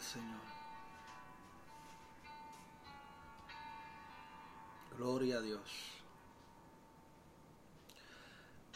[0.00, 0.40] Señor.
[4.96, 5.70] Gloria a Dios.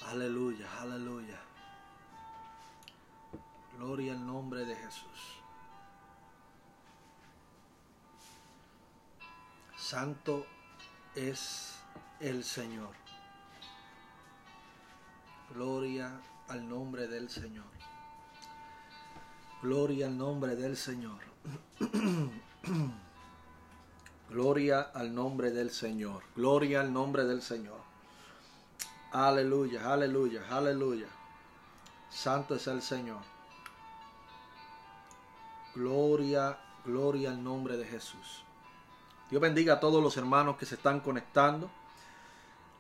[0.07, 1.41] Aleluya, aleluya.
[3.77, 5.41] Gloria al nombre de Jesús.
[9.77, 10.47] Santo
[11.15, 11.79] es
[12.21, 12.95] el Señor.
[15.51, 17.92] Gloria al nombre del Señor.
[19.63, 21.21] Gloria al nombre del Señor.
[24.29, 26.25] Gloria al nombre del Señor.
[26.35, 27.79] Gloria al nombre del Señor.
[29.13, 31.07] Aleluya, aleluya, aleluya.
[32.11, 33.21] Santo es el Señor.
[35.77, 38.43] Gloria, gloria al nombre de Jesús.
[39.31, 41.71] Dios bendiga a todos los hermanos que se están conectando.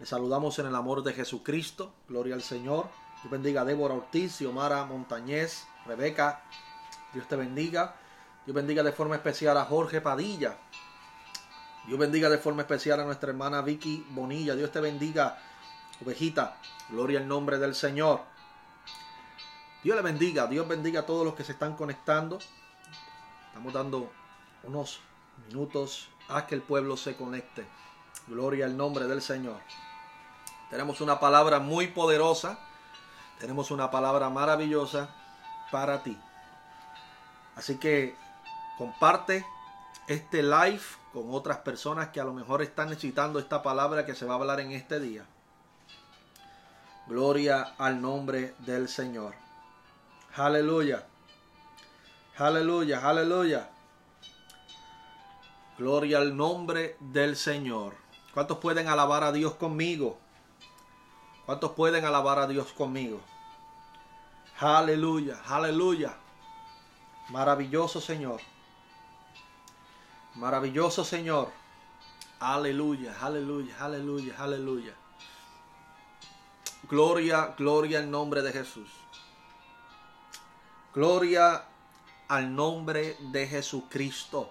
[0.00, 1.92] Les saludamos en el amor de Jesucristo.
[2.08, 2.88] Gloria al Señor.
[3.22, 6.42] Dios bendiga a Débora Ortiz, Xiomara Montañez, Rebeca.
[7.12, 7.94] Dios te bendiga.
[8.44, 10.56] Dios bendiga de forma especial a Jorge Padilla.
[11.86, 14.54] Dios bendiga de forma especial a nuestra hermana Vicky Bonilla.
[14.54, 15.38] Dios te bendiga,
[16.00, 16.56] ovejita.
[16.88, 18.20] Gloria al nombre del Señor.
[19.82, 20.46] Dios le bendiga.
[20.46, 22.38] Dios bendiga a todos los que se están conectando.
[23.48, 24.12] Estamos dando
[24.62, 25.00] unos
[25.48, 27.66] minutos a que el pueblo se conecte.
[28.28, 29.60] Gloria al nombre del Señor.
[30.70, 32.58] Tenemos una palabra muy poderosa.
[33.38, 35.08] Tenemos una palabra maravillosa
[35.70, 36.16] para ti.
[37.56, 38.16] Así que
[38.78, 39.44] comparte
[40.06, 40.82] este live
[41.12, 44.36] con otras personas que a lo mejor están necesitando esta palabra que se va a
[44.38, 45.24] hablar en este día.
[47.06, 49.34] Gloria al nombre del Señor.
[50.34, 51.06] Aleluya.
[52.38, 53.68] Aleluya, aleluya.
[55.76, 57.94] Gloria al nombre del Señor.
[58.32, 60.18] ¿Cuántos pueden alabar a Dios conmigo?
[61.44, 63.20] ¿Cuántos pueden alabar a Dios conmigo?
[64.58, 66.16] Aleluya, aleluya.
[67.28, 68.40] Maravilloso Señor.
[70.34, 71.50] Maravilloso Señor.
[72.40, 74.94] Aleluya, aleluya, aleluya, aleluya.
[76.88, 78.90] Gloria, gloria al nombre de Jesús.
[80.92, 81.64] Gloria
[82.28, 84.50] al nombre de Jesucristo.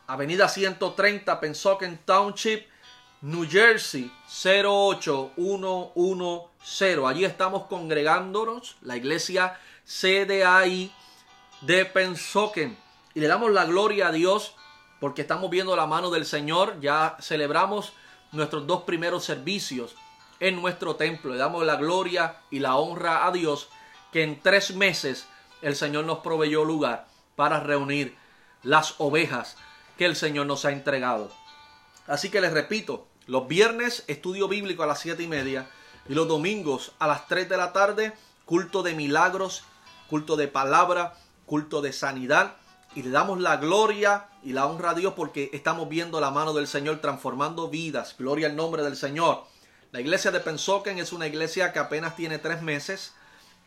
[0.07, 2.67] Avenida 130 Pensoken Township
[3.21, 7.05] New Jersey 08110.
[7.05, 10.93] Allí estamos congregándonos, la iglesia CDAI
[11.63, 12.79] de Pensoken.
[13.15, 14.55] Y le damos la gloria a Dios
[15.01, 16.81] porque estamos viendo la mano del Señor.
[16.81, 17.93] Ya celebramos
[18.33, 19.95] nuestros dos primeros servicios
[20.41, 21.33] en nuestro templo.
[21.33, 23.69] Le damos la gloria y la honra a Dios
[24.13, 25.27] que en tres meses
[25.63, 27.07] el Señor nos proveyó lugar
[27.37, 28.17] para reunir
[28.63, 29.57] las ovejas
[29.97, 31.31] que el Señor nos ha entregado.
[32.07, 35.69] Así que les repito, los viernes estudio bíblico a las siete y media
[36.09, 38.15] y los domingos a las 3 de la tarde
[38.47, 39.65] culto de milagros,
[40.09, 41.15] culto de palabra,
[41.45, 42.57] culto de sanidad
[42.95, 46.55] y le damos la gloria y la honra a Dios porque estamos viendo la mano
[46.55, 48.17] del Señor transformando vidas.
[48.19, 49.45] Gloria al nombre del Señor.
[49.93, 53.15] La iglesia de Pensoken es una iglesia que apenas tiene tres meses.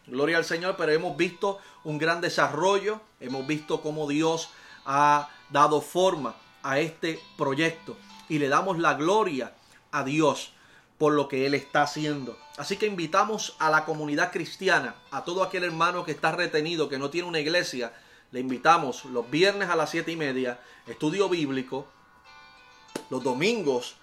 [0.07, 4.49] Gloria al Señor, pero hemos visto un gran desarrollo, hemos visto cómo Dios
[4.85, 7.97] ha dado forma a este proyecto
[8.29, 9.53] y le damos la gloria
[9.91, 10.53] a Dios
[10.97, 12.37] por lo que Él está haciendo.
[12.57, 16.99] Así que invitamos a la comunidad cristiana, a todo aquel hermano que está retenido, que
[16.99, 17.93] no tiene una iglesia,
[18.31, 21.87] le invitamos los viernes a las siete y media, estudio bíblico,
[23.09, 23.95] los domingos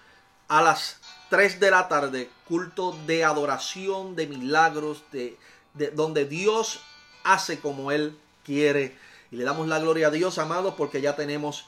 [0.47, 0.99] a las
[1.29, 5.37] 3 de la tarde, culto de adoración, de milagros, de,
[5.79, 6.81] de donde Dios
[7.23, 8.97] hace como Él quiere.
[9.31, 11.65] Y le damos la gloria a Dios, amados, porque ya tenemos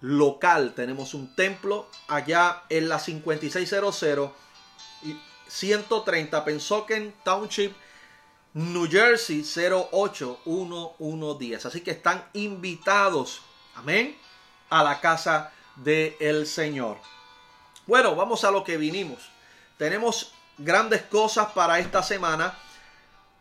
[0.00, 4.30] local, tenemos un templo allá en la 5600
[5.02, 5.16] y
[5.48, 7.74] 130 Pensoken Township,
[8.54, 11.66] New Jersey 08110.
[11.66, 13.40] Así que están invitados,
[13.74, 14.16] amén,
[14.70, 16.98] a la casa del Señor.
[17.86, 19.30] Bueno, vamos a lo que vinimos.
[19.78, 22.58] Tenemos grandes cosas para esta semana.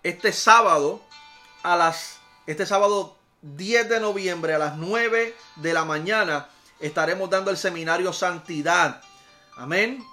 [0.05, 1.01] Este sábado,
[1.63, 6.47] a las, este sábado 10 de noviembre a las 9 de la mañana,
[6.79, 9.01] estaremos dando el seminario Santidad.
[9.57, 10.05] Amén.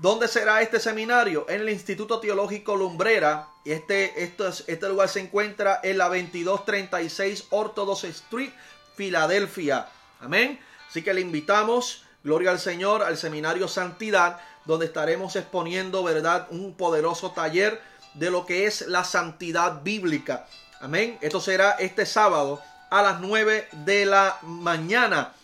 [0.00, 1.46] ¿Dónde será este seminario?
[1.48, 3.46] En el Instituto Teológico Lumbrera.
[3.64, 8.50] Este, este lugar se encuentra en la 2236 Orthodox Street,
[8.96, 9.88] Filadelfia.
[10.18, 10.58] Amén.
[10.88, 16.48] Así que le invitamos, gloria al Señor, al seminario Santidad, donde estaremos exponiendo, ¿verdad?
[16.50, 17.80] Un poderoso taller
[18.14, 20.46] de lo que es la santidad bíblica.
[20.80, 21.18] Amén.
[21.20, 25.34] Esto será este sábado a las 9 de la mañana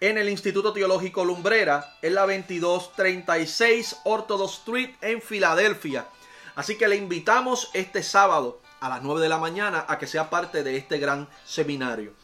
[0.00, 6.06] en el Instituto Teológico Lumbrera, en la 2236 Orthodox Street en Filadelfia.
[6.56, 10.30] Así que le invitamos este sábado a las 9 de la mañana a que sea
[10.30, 12.14] parte de este gran seminario.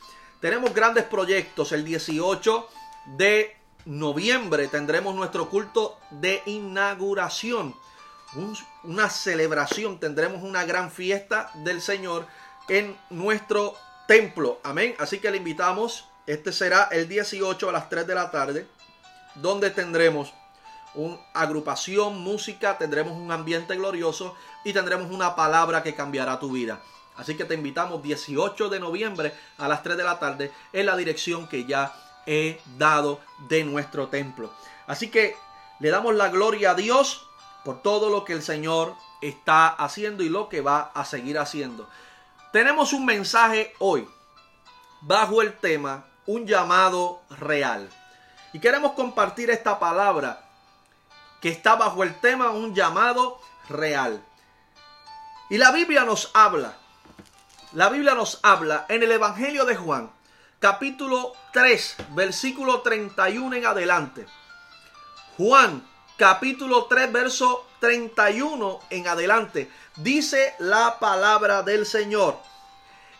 [0.41, 1.73] Tenemos grandes proyectos.
[1.73, 2.69] El 18
[3.17, 7.75] de noviembre tendremos nuestro culto de inauguración.
[8.85, 9.99] Una celebración.
[9.99, 12.27] Tendremos una gran fiesta del Señor
[12.69, 13.75] en nuestro
[14.07, 14.61] templo.
[14.63, 14.95] Amén.
[14.99, 18.67] Así que le invitamos este será el 18 a las 3 de la tarde,
[19.37, 20.35] donde tendremos
[20.95, 24.35] una agrupación, música, tendremos un ambiente glorioso
[24.65, 26.81] y tendremos una palabra que cambiará tu vida.
[27.17, 30.97] Así que te invitamos 18 de noviembre a las 3 de la tarde en la
[30.97, 31.95] dirección que ya
[32.27, 34.53] he dado de nuestro templo.
[34.87, 35.37] Así que
[35.79, 37.26] le damos la gloria a Dios
[37.67, 41.91] por todo lo que el Señor está haciendo y lo que va a seguir haciendo.
[42.53, 44.09] Tenemos un mensaje hoy
[45.01, 47.91] bajo el tema un llamado real.
[48.53, 50.49] Y queremos compartir esta palabra
[51.41, 54.25] que está bajo el tema un llamado real.
[55.51, 56.77] Y la Biblia nos habla,
[57.73, 60.13] la Biblia nos habla en el Evangelio de Juan,
[60.61, 64.25] capítulo 3, versículo 31 en adelante.
[65.37, 65.83] Juan,
[66.17, 72.41] capítulo 3, verso 31 en adelante, dice la palabra del Señor.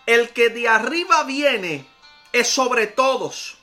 [0.07, 1.87] El que de arriba viene
[2.33, 3.59] es sobre todos.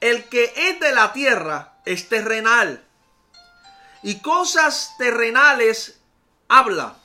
[0.00, 2.84] El que es de la tierra es terrenal.
[4.02, 5.98] Y cosas terrenales
[6.48, 6.96] habla.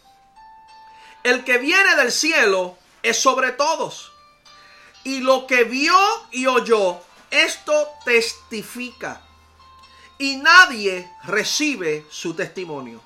[1.24, 4.12] El que viene del cielo es sobre todos.
[5.03, 5.98] Y lo que vio
[6.31, 9.25] y oyó, esto testifica.
[10.17, 13.01] Y nadie recibe su testimonio.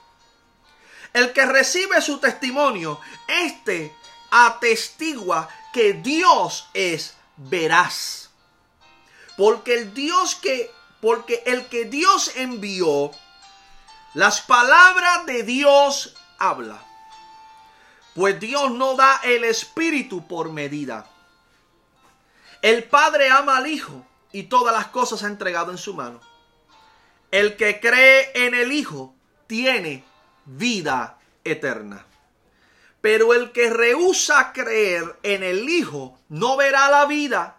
[1.14, 3.96] El que recibe su testimonio, este
[4.30, 8.30] atestigua que Dios es verás.
[9.38, 13.12] Porque el Dios que, porque el que Dios envió,
[14.14, 16.84] las palabras de Dios habla.
[18.14, 21.08] Pues Dios no da el Espíritu por medida.
[22.62, 26.20] El Padre ama al Hijo y todas las cosas ha entregado en su mano.
[27.32, 29.16] El que cree en el Hijo
[29.48, 30.04] tiene
[30.46, 32.06] vida eterna.
[33.02, 37.58] Pero el que rehúsa creer en el Hijo no verá la vida,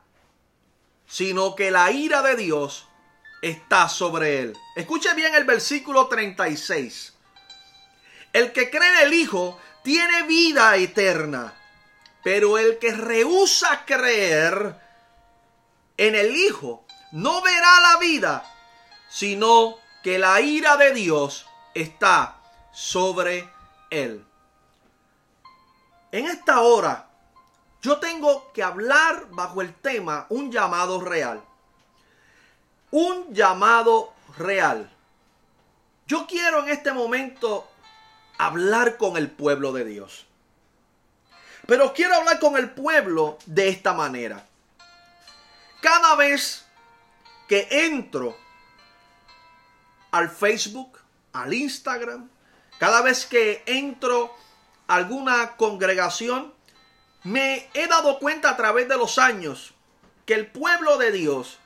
[1.06, 2.88] sino que la ira de Dios
[3.42, 4.56] está sobre él.
[4.76, 7.14] Escuche bien el versículo 36.
[8.32, 11.54] El que cree en el Hijo tiene vida eterna,
[12.22, 14.76] pero el que rehúsa creer
[15.96, 18.44] en el Hijo no verá la vida,
[19.10, 22.36] sino que la ira de Dios está
[22.72, 23.50] sobre
[23.90, 24.24] él.
[26.12, 27.08] En esta hora
[27.82, 31.42] yo tengo que hablar bajo el tema un llamado real.
[32.90, 34.90] Un llamado real.
[36.06, 37.68] Yo quiero en este momento
[38.38, 40.26] hablar con el pueblo de Dios.
[41.66, 44.44] Pero quiero hablar con el pueblo de esta manera.
[45.80, 46.66] Cada vez
[47.48, 48.36] que entro
[50.10, 50.98] al Facebook,
[51.32, 52.28] al Instagram,
[52.78, 54.34] cada vez que entro
[54.86, 56.52] a alguna congregación,
[57.22, 59.74] me he dado cuenta a través de los años
[60.24, 61.58] que el pueblo de Dios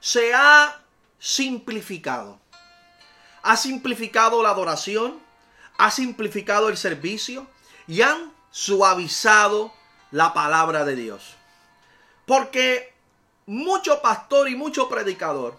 [0.00, 0.80] se ha
[1.18, 2.40] simplificado.
[3.42, 5.20] Ha simplificado la adoración,
[5.76, 7.46] ha simplificado el servicio
[7.86, 9.72] y han suavizado
[10.10, 11.34] la palabra de Dios.
[12.26, 12.94] Porque
[13.46, 15.58] mucho pastor y mucho predicador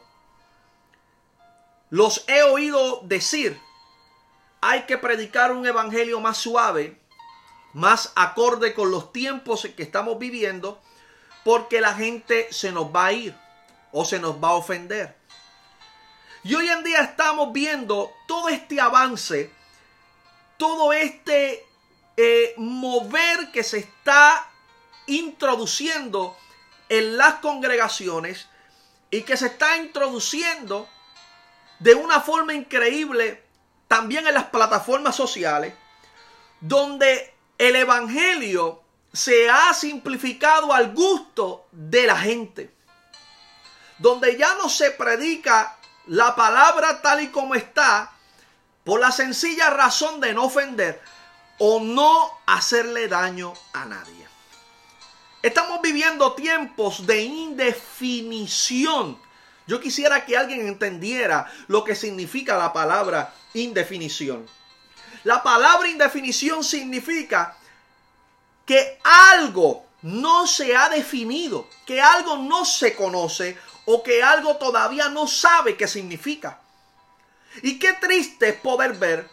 [1.95, 3.57] los he oído decir,
[4.59, 6.99] hay que predicar un evangelio más suave,
[7.71, 10.81] más acorde con los tiempos que estamos viviendo,
[11.45, 13.33] porque la gente se nos va a ir
[13.93, 15.15] o se nos va a ofender.
[16.43, 19.49] Y hoy en día estamos viendo todo este avance,
[20.57, 21.65] todo este
[22.17, 24.49] eh, mover que se está
[25.07, 26.35] introduciendo
[26.89, 28.49] en las congregaciones
[29.11, 30.89] y que se está introduciendo
[31.79, 33.43] de una forma increíble
[33.87, 35.73] también en las plataformas sociales,
[36.59, 38.81] donde el Evangelio
[39.13, 42.73] se ha simplificado al gusto de la gente,
[43.97, 45.77] donde ya no se predica
[46.07, 48.11] la palabra tal y como está,
[48.83, 51.01] por la sencilla razón de no ofender
[51.57, 54.27] o no hacerle daño a nadie.
[55.41, 59.19] Estamos viviendo tiempos de indefinición.
[59.67, 64.47] Yo quisiera que alguien entendiera lo que significa la palabra indefinición.
[65.23, 67.57] La palabra indefinición significa
[68.65, 75.09] que algo no se ha definido, que algo no se conoce o que algo todavía
[75.09, 76.59] no sabe qué significa.
[77.63, 79.27] Y qué triste es poder ver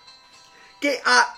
[0.81, 1.35] que a,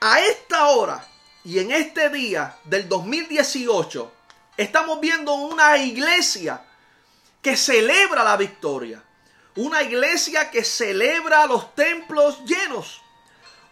[0.00, 1.04] a esta hora
[1.44, 4.12] y en este día del 2018
[4.56, 6.62] estamos viendo una iglesia
[7.42, 9.02] que celebra la victoria.
[9.56, 13.02] Una iglesia que celebra los templos llenos.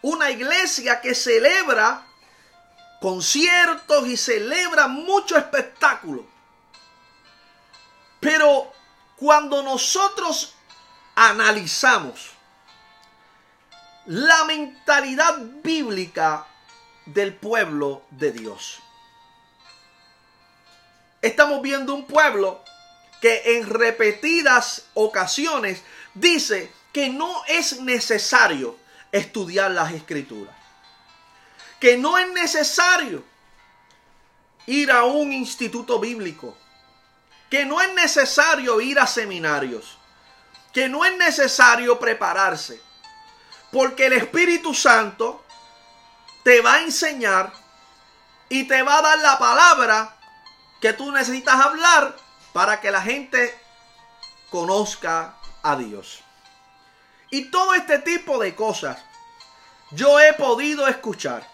[0.01, 2.05] Una iglesia que celebra
[2.99, 6.25] conciertos y celebra mucho espectáculo.
[8.19, 8.71] Pero
[9.15, 10.55] cuando nosotros
[11.15, 12.31] analizamos
[14.05, 16.47] la mentalidad bíblica
[17.05, 18.79] del pueblo de Dios.
[21.21, 22.63] Estamos viendo un pueblo
[23.21, 25.81] que en repetidas ocasiones
[26.13, 28.77] dice que no es necesario
[29.11, 30.55] estudiar las escrituras.
[31.79, 33.23] Que no es necesario
[34.65, 36.57] ir a un instituto bíblico.
[37.49, 39.97] Que no es necesario ir a seminarios.
[40.73, 42.81] Que no es necesario prepararse.
[43.71, 45.43] Porque el Espíritu Santo
[46.43, 47.51] te va a enseñar
[48.49, 50.15] y te va a dar la palabra
[50.81, 52.15] que tú necesitas hablar
[52.53, 53.57] para que la gente
[54.49, 56.21] conozca a Dios.
[57.29, 58.97] Y todo este tipo de cosas
[59.91, 61.47] yo he podido escuchar.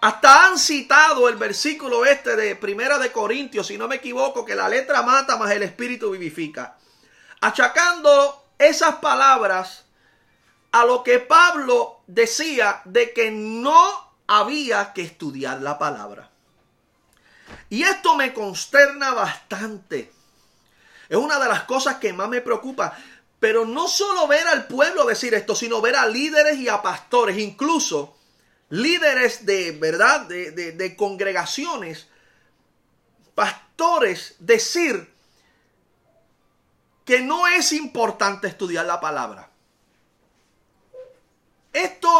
[0.00, 4.54] Hasta han citado el versículo este de Primera de Corintios, si no me equivoco, que
[4.54, 6.76] la letra mata más el espíritu vivifica.
[7.40, 9.86] Achacando esas palabras
[10.72, 16.30] a lo que Pablo decía de que no había que estudiar la palabra.
[17.68, 20.12] Y esto me consterna bastante.
[21.08, 22.96] Es una de las cosas que más me preocupa.
[23.38, 27.38] Pero no solo ver al pueblo decir esto, sino ver a líderes y a pastores,
[27.38, 28.16] incluso
[28.70, 32.08] líderes de verdad, de, de congregaciones,
[33.34, 35.14] pastores, decir
[37.04, 39.50] que no es importante estudiar la palabra.
[41.72, 42.10] Esto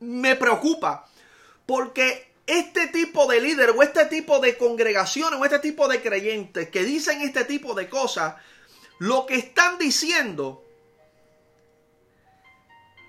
[0.00, 1.08] me preocupa
[1.64, 6.68] porque este tipo de líder o este tipo de congregaciones o este tipo de creyentes
[6.68, 8.36] que dicen este tipo de cosas,
[8.98, 10.62] lo que están diciendo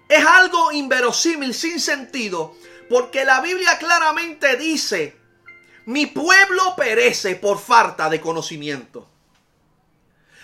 [0.10, 2.56] es algo inverosímil, sin sentido,
[2.90, 5.18] porque la Biblia claramente dice,
[5.86, 9.10] mi pueblo perece por falta de conocimiento.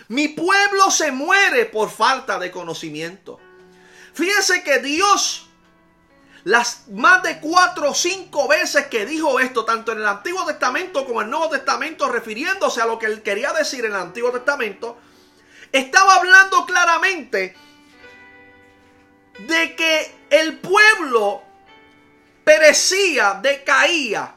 [0.10, 3.40] Mi pueblo se muere por falta de conocimiento.
[4.14, 5.50] Fíjese que Dios
[6.44, 11.06] las más de cuatro o cinco veces que dijo esto, tanto en el Antiguo Testamento
[11.06, 14.32] como en el Nuevo Testamento, refiriéndose a lo que él quería decir en el Antiguo
[14.32, 14.98] Testamento,
[15.72, 17.56] estaba hablando claramente
[19.48, 21.42] de que el pueblo
[22.44, 24.36] perecía, decaía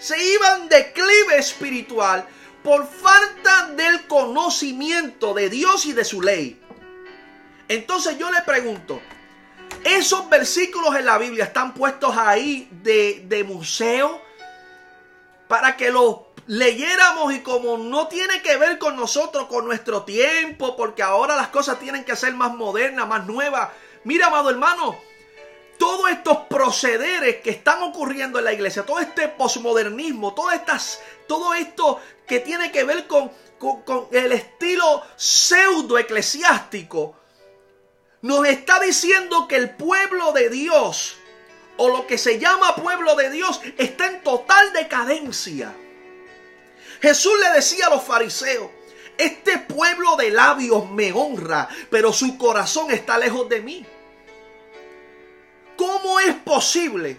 [0.00, 2.26] se iba en declive espiritual
[2.64, 6.58] por falta del conocimiento de Dios y de su ley.
[7.68, 9.00] Entonces yo le pregunto,
[9.84, 14.20] ¿esos versículos en la Biblia están puestos ahí de, de museo
[15.48, 20.76] para que los leyéramos y como no tiene que ver con nosotros, con nuestro tiempo,
[20.76, 23.68] porque ahora las cosas tienen que ser más modernas, más nuevas.
[24.04, 24.98] Mira, amado hermano,
[25.78, 32.00] todos estos procederes que están ocurriendo en la iglesia, todo este posmodernismo, todas todo esto
[32.26, 37.14] que tiene que ver con, con el estilo pseudo eclesiástico,
[38.22, 41.16] nos está diciendo que el pueblo de Dios,
[41.76, 45.74] o lo que se llama pueblo de Dios, está en total decadencia.
[47.00, 48.70] Jesús le decía a los fariseos,
[49.16, 53.86] este pueblo de labios me honra, pero su corazón está lejos de mí.
[55.76, 57.16] ¿Cómo es posible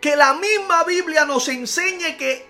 [0.00, 2.46] que la misma Biblia nos enseñe que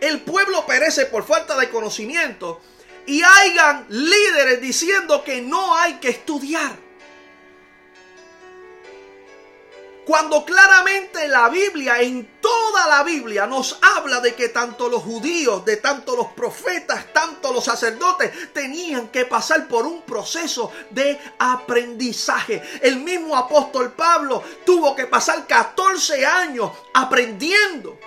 [0.00, 2.60] el pueblo perece por falta de conocimiento
[3.06, 6.86] y hayan líderes diciendo que no hay que estudiar?
[10.06, 15.64] Cuando claramente la Biblia, en toda la Biblia, nos habla de que tanto los judíos,
[15.64, 22.62] de tanto los profetas, tanto los sacerdotes, tenían que pasar por un proceso de aprendizaje.
[22.82, 27.98] El mismo apóstol Pablo tuvo que pasar 14 años aprendiendo.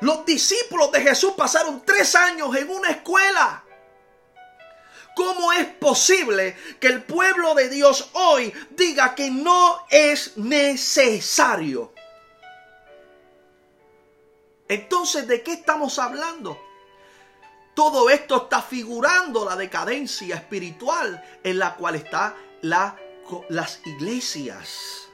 [0.00, 3.64] Los discípulos de Jesús pasaron tres años en una escuela.
[5.14, 11.92] ¿Cómo es posible que el pueblo de Dios hoy diga que no es necesario?
[14.68, 16.58] Entonces, ¿de qué estamos hablando?
[17.74, 22.96] Todo esto está figurando la decadencia espiritual en la cual están la,
[23.48, 25.08] las iglesias.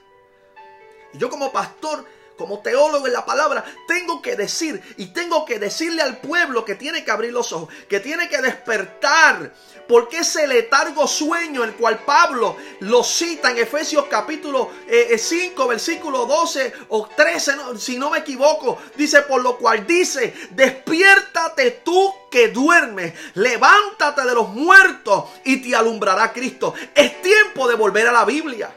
[1.14, 6.02] yo como pastor como teólogo en la palabra, tengo que decir y tengo que decirle
[6.02, 9.52] al pueblo que tiene que abrir los ojos, que tiene que despertar,
[9.88, 15.68] porque ese letargo sueño, el cual Pablo lo cita en Efesios capítulo 5, eh, eh,
[15.68, 22.12] versículo 12 o 13, si no me equivoco, dice, por lo cual dice, despiértate tú
[22.30, 26.74] que duermes, levántate de los muertos y te alumbrará Cristo.
[26.94, 28.70] Es tiempo de volver a la Biblia.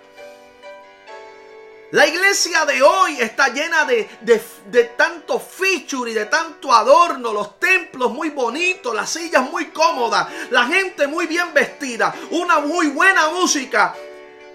[1.92, 7.60] La iglesia de hoy está llena de, de, tanto feature y de tanto adorno, los
[7.60, 13.30] templos muy bonitos, las sillas muy cómodas, la gente muy bien vestida, una muy buena
[13.30, 13.96] música.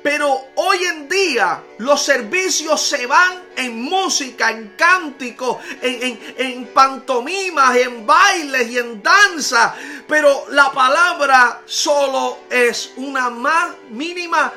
[0.00, 6.66] Pero hoy en día los servicios se van en música, en cánticos, en, en, en
[6.68, 9.74] pantomimas, en bailes y en danza.
[10.06, 14.52] Pero la palabra solo es una más mínima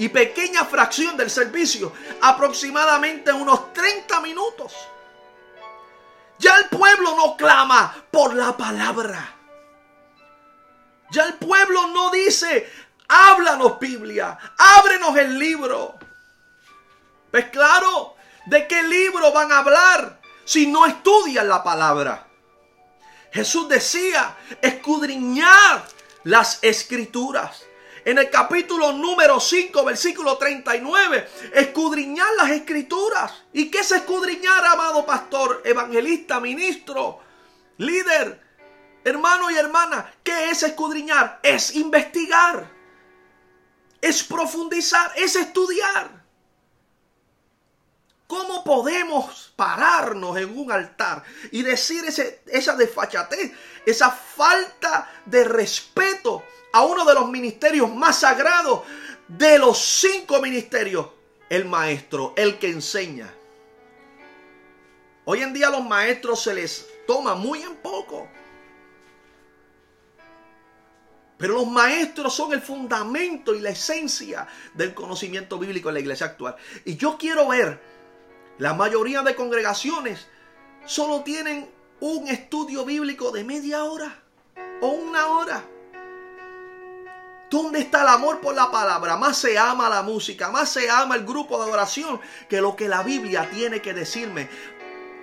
[0.00, 4.72] y pequeña fracción del servicio, aproximadamente unos 30 minutos.
[6.38, 9.36] Ya el pueblo no clama por la palabra.
[11.10, 12.72] Ya el pueblo no dice,
[13.08, 15.98] háblanos Biblia, ábrenos el libro.
[17.30, 22.26] Pues claro, ¿de qué libro van a hablar si no estudian la palabra?
[23.32, 25.84] Jesús decía, escudriñar
[26.24, 27.66] las escrituras
[28.04, 33.32] en el capítulo número 5, versículo 39, escudriñar las escrituras.
[33.52, 37.20] ¿Y qué es escudriñar, amado pastor, evangelista, ministro,
[37.78, 38.40] líder,
[39.04, 40.12] hermano y hermana?
[40.22, 41.40] ¿Qué es escudriñar?
[41.42, 42.70] Es investigar,
[44.00, 46.20] es profundizar, es estudiar.
[48.26, 53.52] ¿Cómo podemos pararnos en un altar y decir ese, esa desfachatez,
[53.84, 58.82] esa falta de respeto a uno de los ministerios más sagrados
[59.28, 61.06] de los cinco ministerios,
[61.48, 63.32] el maestro, el que enseña.
[65.24, 68.28] Hoy en día a los maestros se les toma muy en poco.
[71.38, 76.26] Pero los maestros son el fundamento y la esencia del conocimiento bíblico en la iglesia
[76.26, 76.56] actual.
[76.84, 77.80] Y yo quiero ver,
[78.58, 80.26] la mayoría de congregaciones
[80.84, 84.22] solo tienen un estudio bíblico de media hora
[84.82, 85.64] o una hora.
[87.50, 89.16] ¿Dónde está el amor por la palabra?
[89.16, 92.88] Más se ama la música, más se ama el grupo de adoración que lo que
[92.88, 94.48] la Biblia tiene que decirme.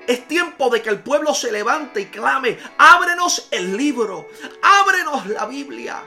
[0.06, 4.28] Es tiempo de que el pueblo se levante y clame, ábrenos el libro,
[4.62, 6.04] ábrenos la Biblia.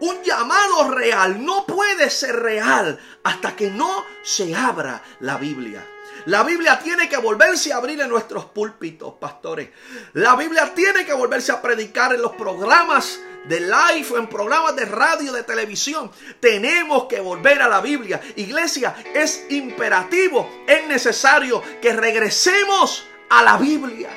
[0.00, 5.86] Un llamado real no puede ser real hasta que no se abra la Biblia.
[6.24, 9.70] La Biblia tiene que volverse a abrir en nuestros púlpitos, pastores.
[10.14, 14.84] La Biblia tiene que volverse a predicar en los programas de live en programas de
[14.84, 16.10] radio, de televisión.
[16.40, 18.20] Tenemos que volver a la Biblia.
[18.36, 24.10] Iglesia, es imperativo, es necesario que regresemos a la Biblia.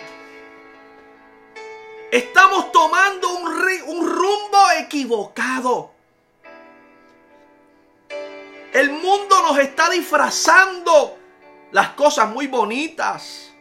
[2.12, 3.50] Estamos tomando un,
[3.88, 5.92] un rumbo equivocado.
[8.74, 11.18] El mundo nos está disfrazando
[11.72, 13.52] las cosas muy bonitas.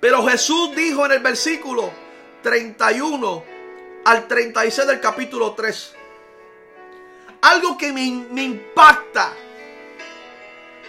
[0.00, 1.90] Pero Jesús dijo en el versículo
[2.42, 3.59] 31
[4.04, 5.94] al 36 del capítulo 3.
[7.42, 9.32] Algo que me, me impacta.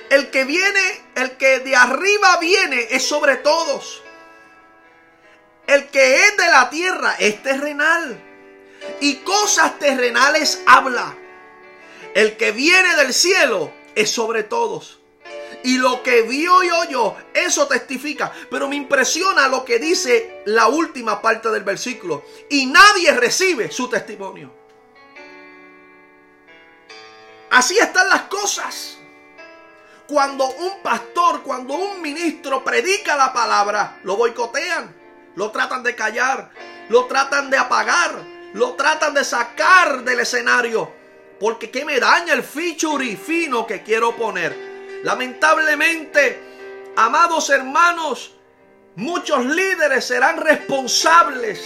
[0.10, 4.04] El que viene, el que de arriba viene es sobre todos.
[5.67, 8.19] El que es de la tierra es terrenal.
[9.00, 11.15] Y cosas terrenales habla.
[12.13, 15.00] El que viene del cielo es sobre todos.
[15.63, 18.32] Y lo que vio y oyó, eso testifica.
[18.50, 22.24] Pero me impresiona lo que dice la última parte del versículo.
[22.50, 24.52] Y nadie recibe su testimonio.
[27.52, 28.97] Así están las cosas.
[30.08, 34.95] Cuando un pastor, cuando un ministro predica la palabra, lo boicotean,
[35.36, 36.52] lo tratan de callar,
[36.89, 38.12] lo tratan de apagar,
[38.54, 40.91] lo tratan de sacar del escenario.
[41.39, 44.70] Porque ¿qué me daña el feature fino que quiero poner?
[45.03, 46.39] Lamentablemente,
[46.95, 48.35] amados hermanos,
[48.95, 51.59] muchos líderes serán responsables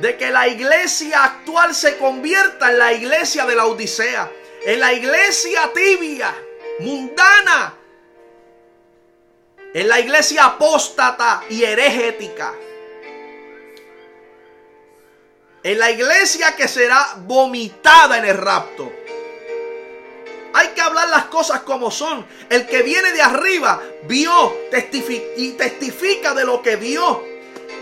[0.00, 4.30] de que la iglesia actual se convierta en la iglesia de la Odisea,
[4.64, 6.34] en la iglesia tibia,
[6.80, 7.74] mundana,
[9.74, 12.54] en la iglesia apóstata y herejética,
[15.64, 18.92] en la iglesia que será vomitada en el rapto.
[20.74, 22.26] Que hablar las cosas como son.
[22.48, 24.54] El que viene de arriba vio
[25.36, 27.31] y testifica de lo que vio.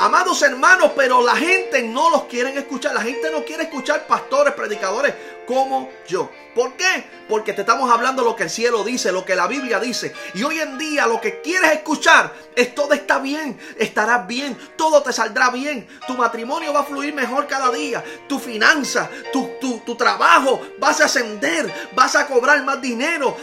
[0.01, 2.95] Amados hermanos, pero la gente no los quiere escuchar.
[2.95, 5.15] La gente no quiere escuchar pastores, predicadores
[5.47, 6.31] como yo.
[6.55, 7.05] ¿Por qué?
[7.29, 10.15] Porque te estamos hablando lo que el cielo dice, lo que la Biblia dice.
[10.33, 15.03] Y hoy en día lo que quieres escuchar es todo está bien, estarás bien, todo
[15.03, 15.87] te saldrá bien.
[16.07, 18.03] Tu matrimonio va a fluir mejor cada día.
[18.27, 23.37] Tu finanza, tu, tu, tu trabajo, vas a ascender, vas a cobrar más dinero.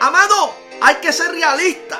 [0.00, 1.98] Amado, hay que ser realista.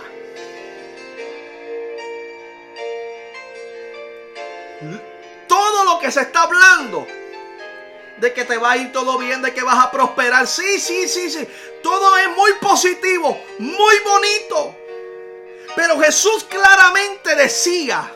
[5.98, 7.06] Que se está hablando
[8.18, 10.46] de que te va a ir todo bien, de que vas a prosperar.
[10.46, 11.46] Sí, sí, sí, sí.
[11.82, 14.76] Todo es muy positivo, muy bonito.
[15.76, 18.12] Pero Jesús claramente decía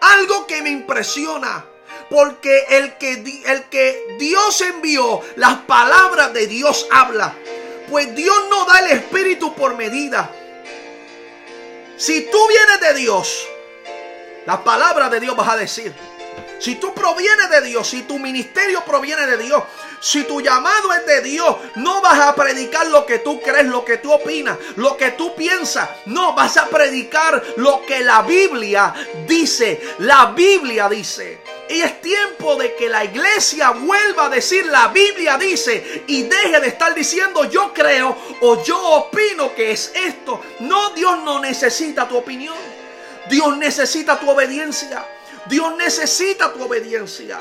[0.00, 1.66] algo que me impresiona.
[2.10, 3.12] Porque el que,
[3.46, 7.34] el que Dios envió, las palabras de Dios habla.
[7.90, 10.30] Pues Dios no da el espíritu por medida.
[11.96, 13.46] Si tú vienes de Dios,
[14.46, 15.94] las palabras de Dios vas a decir.
[16.64, 19.62] Si tú provienes de Dios, si tu ministerio proviene de Dios,
[20.00, 23.84] si tu llamado es de Dios, no vas a predicar lo que tú crees, lo
[23.84, 25.90] que tú opinas, lo que tú piensas.
[26.06, 28.94] No, vas a predicar lo que la Biblia
[29.26, 29.78] dice.
[29.98, 31.42] La Biblia dice.
[31.68, 36.60] Y es tiempo de que la iglesia vuelva a decir la Biblia dice y deje
[36.60, 40.40] de estar diciendo yo creo o yo opino que es esto.
[40.60, 42.56] No, Dios no necesita tu opinión.
[43.28, 45.04] Dios necesita tu obediencia.
[45.46, 47.38] Dios necesita tu obediencia.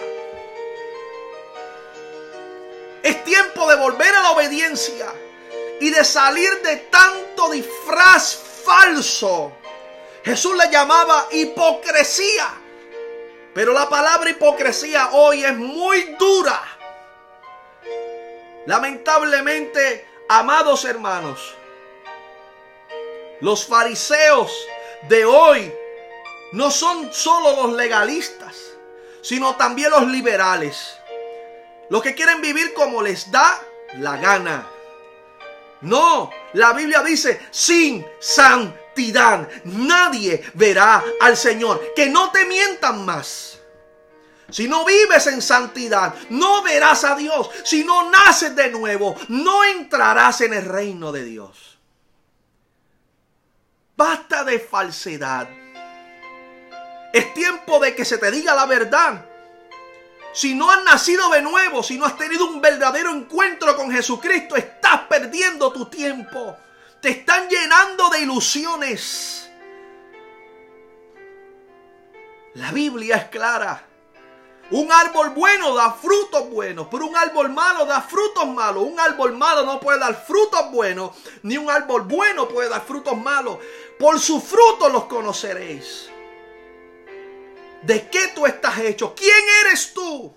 [3.01, 5.13] Es tiempo de volver a la obediencia
[5.79, 9.51] y de salir de tanto disfraz falso.
[10.23, 12.47] Jesús le llamaba hipocresía.
[13.53, 16.61] Pero la palabra hipocresía hoy es muy dura.
[18.65, 21.53] Lamentablemente, amados hermanos,
[23.41, 24.51] los fariseos
[25.09, 25.73] de hoy
[26.53, 28.55] no son solo los legalistas,
[29.21, 30.97] sino también los liberales.
[31.89, 33.59] Los que quieren vivir como les da
[33.95, 34.67] la gana.
[35.81, 41.93] No, la Biblia dice, sin santidad nadie verá al Señor.
[41.95, 43.59] Que no te mientan más.
[44.49, 47.49] Si no vives en santidad, no verás a Dios.
[47.63, 51.79] Si no naces de nuevo, no entrarás en el reino de Dios.
[53.95, 55.62] Basta de falsedad.
[57.13, 59.23] Es tiempo de que se te diga la verdad.
[60.34, 64.56] Si no has nacido de nuevo, si no has tenido un verdadero encuentro con Jesucristo,
[64.56, 66.58] estás perdiendo tu tiempo.
[66.99, 69.47] Te están llenando de ilusiones.
[72.56, 73.86] La Biblia es clara.
[74.71, 78.84] Un árbol bueno da frutos buenos, pero un árbol malo da frutos malos.
[78.84, 81.12] Un árbol malo no puede dar frutos buenos,
[81.43, 83.60] ni un árbol bueno puede dar frutos malos.
[83.99, 86.10] Por sus frutos los conoceréis.
[87.84, 89.13] ¿De qué tú estás hecho?
[89.13, 90.34] ¿Quién eres tú?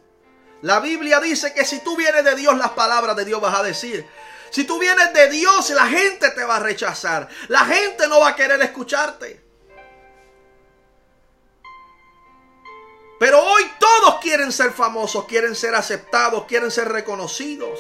[0.63, 3.63] La Biblia dice que si tú vienes de Dios, las palabras de Dios vas a
[3.63, 4.07] decir.
[4.51, 7.29] Si tú vienes de Dios, la gente te va a rechazar.
[7.49, 9.45] La gente no va a querer escucharte.
[13.19, 17.79] Pero hoy todos quieren ser famosos, quieren ser aceptados, quieren ser reconocidos.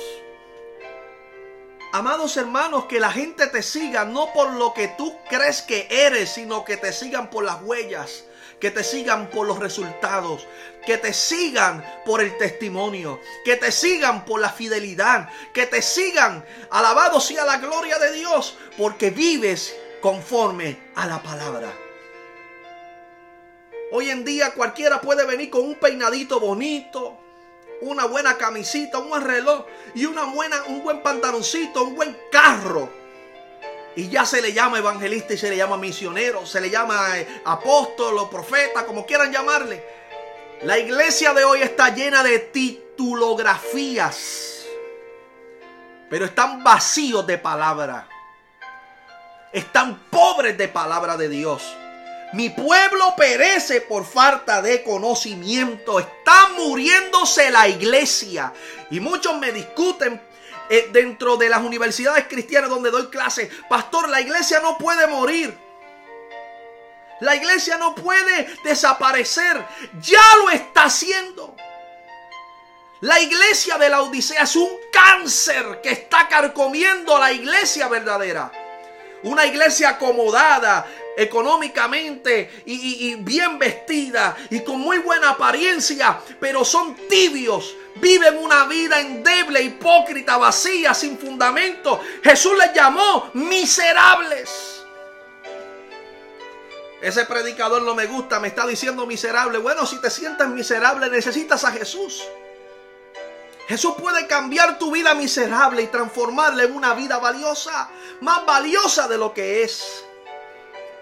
[1.92, 6.30] Amados hermanos, que la gente te siga no por lo que tú crees que eres,
[6.30, 8.25] sino que te sigan por las huellas,
[8.60, 10.46] que te sigan por los resultados,
[10.86, 16.44] que te sigan por el testimonio, que te sigan por la fidelidad, que te sigan,
[16.70, 21.72] alabado sea la gloria de Dios, porque vives conforme a la palabra.
[23.92, 27.18] Hoy en día cualquiera puede venir con un peinadito bonito,
[27.82, 33.05] una buena camisita, un buen reloj y una buena, un buen pantaloncito, un buen carro.
[33.96, 37.40] Y ya se le llama evangelista y se le llama misionero, se le llama eh,
[37.46, 39.82] apóstol o profeta, como quieran llamarle.
[40.62, 44.66] La iglesia de hoy está llena de titulografías,
[46.10, 48.06] pero están vacíos de palabra.
[49.52, 51.62] Están pobres de palabra de Dios.
[52.34, 55.98] Mi pueblo perece por falta de conocimiento.
[55.98, 58.52] Está muriéndose la iglesia.
[58.90, 60.20] Y muchos me discuten
[60.68, 63.50] eh, dentro de las universidades cristianas donde doy clase.
[63.68, 65.56] Pastor, la iglesia no puede morir.
[67.20, 69.64] La iglesia no puede desaparecer.
[70.00, 71.56] Ya lo está haciendo.
[73.00, 78.50] La iglesia de la Odisea es un cáncer que está carcomiendo a la iglesia verdadera.
[79.22, 87.74] Una iglesia acomodada, económicamente y, bien vestida y con muy buena apariencia, pero son tibios,
[87.96, 92.00] viven una vida endeble, hipócrita, vacía, sin fundamento.
[92.22, 94.82] Jesús les llamó miserables.
[97.00, 99.58] Ese predicador no me gusta, me está diciendo miserable.
[99.58, 102.26] Bueno, si te sientes miserable, necesitas a Jesús.
[103.68, 109.18] Jesús puede cambiar tu vida miserable y transformarla en una vida valiosa, más valiosa de
[109.18, 110.04] lo que es.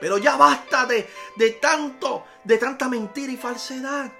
[0.00, 4.10] Pero ya basta de, de tanto, de tanta mentira y falsedad.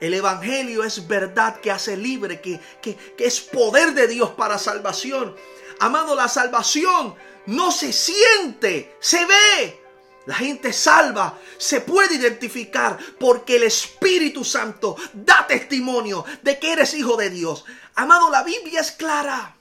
[0.00, 4.58] El Evangelio es verdad que hace libre, que, que, que, es poder de Dios para
[4.58, 5.36] salvación.
[5.80, 9.87] Amado, la salvación no se siente, se ve.
[10.28, 16.92] La gente salva se puede identificar porque el Espíritu Santo da testimonio de que eres
[16.92, 17.64] hijo de Dios.
[17.94, 19.56] Amado, la Biblia es clara.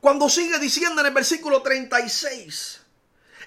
[0.00, 2.80] Cuando sigue diciendo en el versículo 36,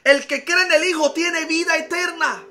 [0.03, 2.43] el que cree en el Hijo tiene vida eterna.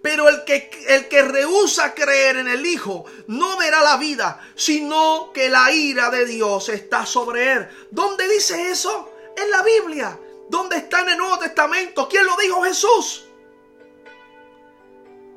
[0.00, 5.30] Pero el que, el que rehúsa creer en el Hijo no verá la vida, sino
[5.34, 7.68] que la ira de Dios está sobre él.
[7.90, 9.12] ¿Dónde dice eso?
[9.36, 10.18] En la Biblia.
[10.48, 12.08] ¿Dónde está en el Nuevo Testamento?
[12.08, 13.26] ¿Quién lo dijo Jesús?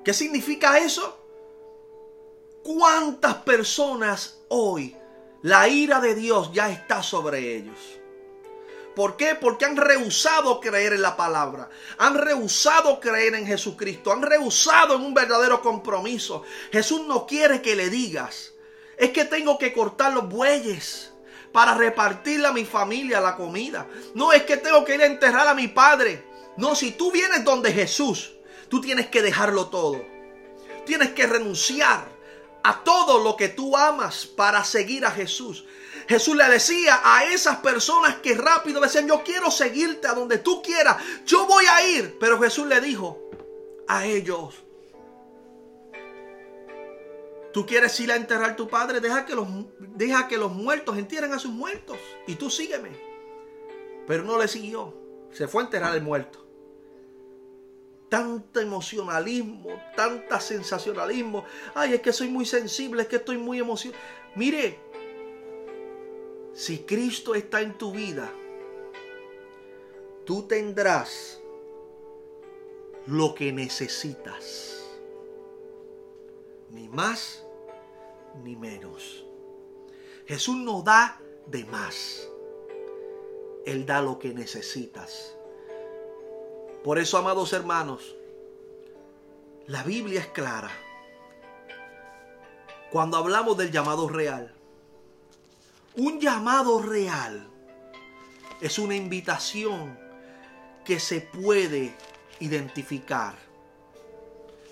[0.03, 1.17] ¿Qué significa eso?
[2.63, 4.95] ¿Cuántas personas hoy
[5.41, 7.77] la ira de Dios ya está sobre ellos?
[8.95, 9.35] ¿Por qué?
[9.35, 11.69] Porque han rehusado creer en la palabra.
[11.99, 14.11] Han rehusado creer en Jesucristo.
[14.11, 16.41] Han rehusado en un verdadero compromiso.
[16.71, 18.53] Jesús no quiere que le digas.
[18.97, 21.13] Es que tengo que cortar los bueyes
[21.57, 23.87] para repartirle a mi familia la comida.
[24.13, 26.23] No es que tengo que ir a enterrar a mi padre.
[26.55, 28.33] No, si tú vienes donde Jesús,
[28.69, 30.05] tú tienes que dejarlo todo.
[30.85, 32.07] Tienes que renunciar
[32.63, 35.65] a todo lo que tú amas para seguir a Jesús.
[36.07, 40.61] Jesús le decía a esas personas que rápido decían, yo quiero seguirte a donde tú
[40.61, 42.19] quieras, yo voy a ir.
[42.19, 43.31] Pero Jesús le dijo
[43.87, 44.53] a ellos,
[47.53, 49.47] tú quieres ir a enterrar a tu padre, deja que los,
[49.79, 52.91] deja que los muertos entierren a sus muertos y tú sígueme.
[54.05, 54.93] Pero no le siguió,
[55.31, 56.47] se fue a enterrar al muerto
[58.09, 61.45] tanto emocionalismo, tanta sensacionalismo.
[61.73, 64.01] Ay, es que soy muy sensible, es que estoy muy emocionado.
[64.35, 64.79] Mire,
[66.53, 68.31] si Cristo está en tu vida,
[70.25, 71.41] tú tendrás
[73.05, 74.76] lo que necesitas.
[76.69, 77.43] Ni más
[78.43, 79.25] ni menos.
[80.25, 82.27] Jesús no da de más.
[83.65, 85.33] Él da lo que necesitas.
[86.83, 88.15] Por eso, amados hermanos,
[89.67, 90.71] la Biblia es clara.
[92.91, 94.53] Cuando hablamos del llamado real,
[95.95, 97.49] un llamado real
[98.61, 99.97] es una invitación
[100.85, 101.95] que se puede
[102.39, 103.35] identificar.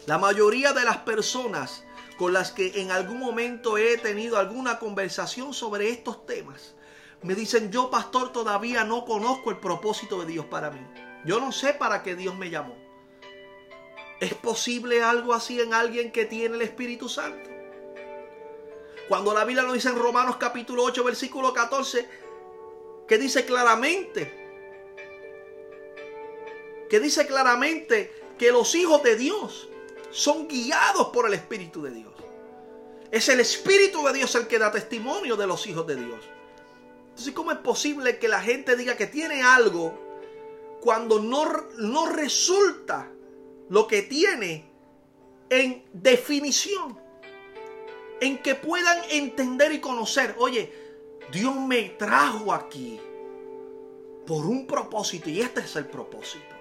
[0.05, 1.84] La mayoría de las personas
[2.17, 6.75] con las que en algún momento he tenido alguna conversación sobre estos temas,
[7.21, 10.79] me dicen, yo pastor todavía no conozco el propósito de Dios para mí.
[11.25, 12.75] Yo no sé para qué Dios me llamó.
[14.19, 17.49] ¿Es posible algo así en alguien que tiene el Espíritu Santo?
[19.09, 22.07] Cuando la Biblia nos dice en Romanos capítulo 8, versículo 14,
[23.07, 24.45] que dice claramente,
[26.89, 29.69] que dice claramente que los hijos de Dios
[30.15, 32.13] son guiados por el Espíritu de Dios.
[33.11, 36.19] Es el Espíritu de Dios el que da testimonio de los hijos de Dios.
[37.09, 39.93] Entonces, ¿cómo es posible que la gente diga que tiene algo
[40.79, 43.11] cuando no, no resulta
[43.67, 44.71] lo que tiene
[45.49, 46.97] en definición?
[48.21, 50.71] En que puedan entender y conocer, oye,
[51.29, 53.01] Dios me trajo aquí
[54.25, 56.54] por un propósito y este es el propósito.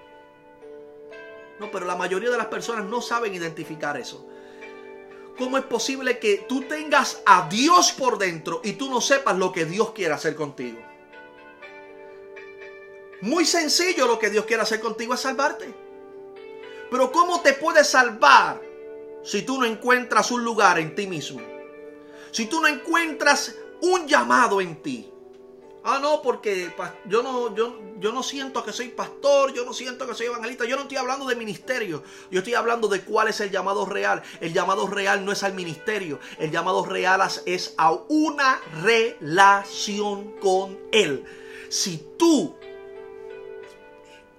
[1.59, 4.27] No, pero la mayoría de las personas no saben identificar eso.
[5.37, 9.51] ¿Cómo es posible que tú tengas a Dios por dentro y tú no sepas lo
[9.51, 10.79] que Dios quiere hacer contigo?
[13.21, 15.73] Muy sencillo lo que Dios quiere hacer contigo es salvarte.
[16.89, 18.61] Pero ¿cómo te puedes salvar
[19.23, 21.41] si tú no encuentras un lugar en ti mismo?
[22.31, 25.11] Si tú no encuentras un llamado en ti.
[25.87, 26.73] Ah, no, porque
[27.07, 30.65] yo no, yo, yo no siento que soy pastor, yo no siento que soy evangelista,
[30.65, 34.23] yo no estoy hablando de ministerio, yo estoy hablando de cuál es el llamado real.
[34.41, 40.79] El llamado real no es al ministerio, el llamado real es a una relación con
[40.91, 41.23] Él.
[41.69, 42.55] Si tú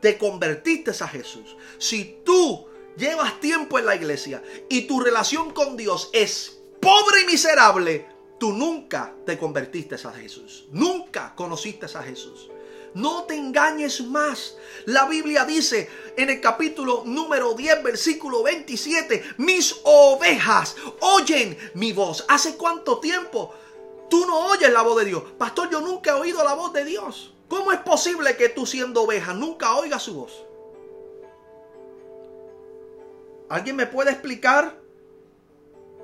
[0.01, 5.77] te convertiste a Jesús, si tú llevas tiempo en la iglesia y tu relación con
[5.77, 10.67] Dios es pobre y miserable, Tú nunca te convertiste a Jesús.
[10.71, 12.51] Nunca conociste a Jesús.
[12.95, 14.57] No te engañes más.
[14.85, 22.25] La Biblia dice en el capítulo número 10, versículo 27, mis ovejas oyen mi voz.
[22.29, 23.53] ¿Hace cuánto tiempo
[24.09, 25.23] tú no oyes la voz de Dios?
[25.37, 27.35] Pastor, yo nunca he oído la voz de Dios.
[27.49, 30.45] ¿Cómo es posible que tú siendo oveja nunca oigas su voz?
[33.49, 34.86] ¿Alguien me puede explicar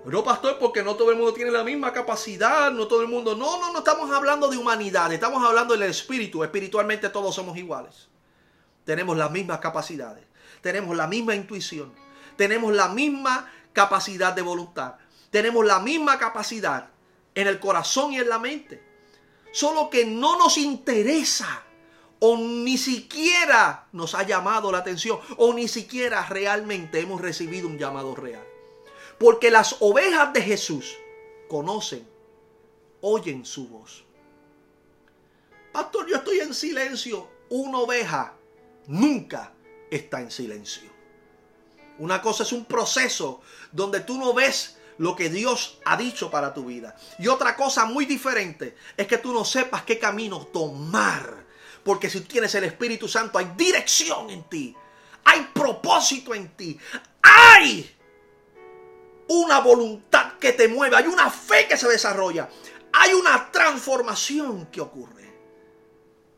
[0.04, 3.36] no, pastor, porque no todo el mundo tiene la misma capacidad, no todo el mundo.
[3.36, 6.42] No, no, no estamos hablando de humanidad, estamos hablando del espíritu.
[6.42, 8.08] Espiritualmente todos somos iguales.
[8.84, 10.24] Tenemos las mismas capacidades,
[10.60, 11.94] tenemos la misma intuición,
[12.36, 14.94] tenemos la misma capacidad de voluntad,
[15.30, 16.88] tenemos la misma capacidad
[17.36, 18.82] en el corazón y en la mente.
[19.52, 21.62] Solo que no nos interesa
[22.18, 27.78] o ni siquiera nos ha llamado la atención o ni siquiera realmente hemos recibido un
[27.78, 28.51] llamado real.
[29.22, 30.96] Porque las ovejas de Jesús
[31.48, 32.04] conocen,
[33.02, 34.04] oyen su voz.
[35.72, 37.30] Pastor, yo estoy en silencio.
[37.48, 38.34] Una oveja
[38.88, 39.52] nunca
[39.88, 40.90] está en silencio.
[42.00, 46.52] Una cosa es un proceso donde tú no ves lo que Dios ha dicho para
[46.52, 46.96] tu vida.
[47.20, 51.46] Y otra cosa muy diferente es que tú no sepas qué camino tomar.
[51.84, 54.74] Porque si tienes el Espíritu Santo hay dirección en ti.
[55.22, 56.76] Hay propósito en ti.
[57.22, 58.01] Hay
[59.40, 62.48] una voluntad que te mueve, hay una fe que se desarrolla,
[62.92, 65.22] hay una transformación que ocurre.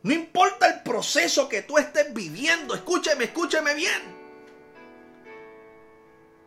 [0.02, 4.14] No importa el proceso que tú estés viviendo, escúcheme, escúcheme bien.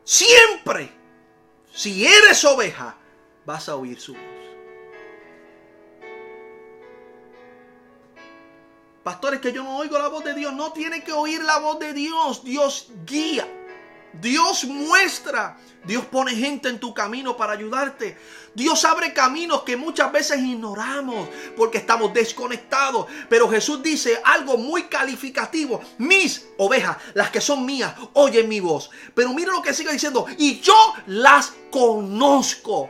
[0.03, 0.91] Siempre,
[1.73, 2.95] si eres oveja,
[3.45, 4.37] vas a oír su voz.
[9.03, 10.51] Pastores, que yo no oigo la voz de Dios.
[10.53, 12.43] No tiene que oír la voz de Dios.
[12.43, 13.47] Dios guía.
[14.21, 18.17] Dios muestra, Dios pone gente en tu camino para ayudarte.
[18.53, 23.07] Dios abre caminos que muchas veces ignoramos porque estamos desconectados.
[23.29, 25.79] Pero Jesús dice algo muy calificativo.
[25.97, 28.89] Mis ovejas, las que son mías, oyen mi voz.
[29.13, 30.25] Pero mira lo que sigue diciendo.
[30.37, 32.89] Y yo las conozco.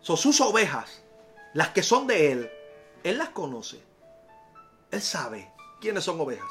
[0.00, 1.02] Son sus ovejas,
[1.54, 2.50] las que son de Él.
[3.04, 3.82] Él las conoce.
[4.90, 6.50] Él sabe quiénes son ovejas.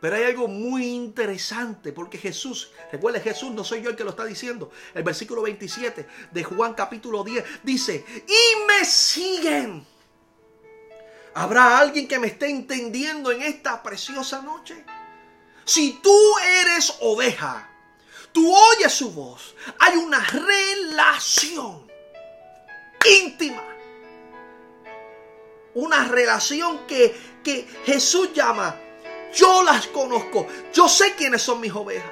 [0.00, 4.10] Pero hay algo muy interesante porque Jesús, recuerde Jesús, no soy yo el que lo
[4.10, 4.70] está diciendo.
[4.94, 9.86] El versículo 27 de Juan capítulo 10 dice, y me siguen.
[11.34, 14.84] ¿Habrá alguien que me esté entendiendo en esta preciosa noche?
[15.64, 16.18] Si tú
[16.62, 17.68] eres oveja,
[18.32, 21.86] tú oyes su voz, hay una relación
[23.22, 23.62] íntima.
[25.74, 28.80] Una relación que, que Jesús llama
[29.34, 30.46] yo las conozco.
[30.72, 32.10] Yo sé quiénes son mis ovejas.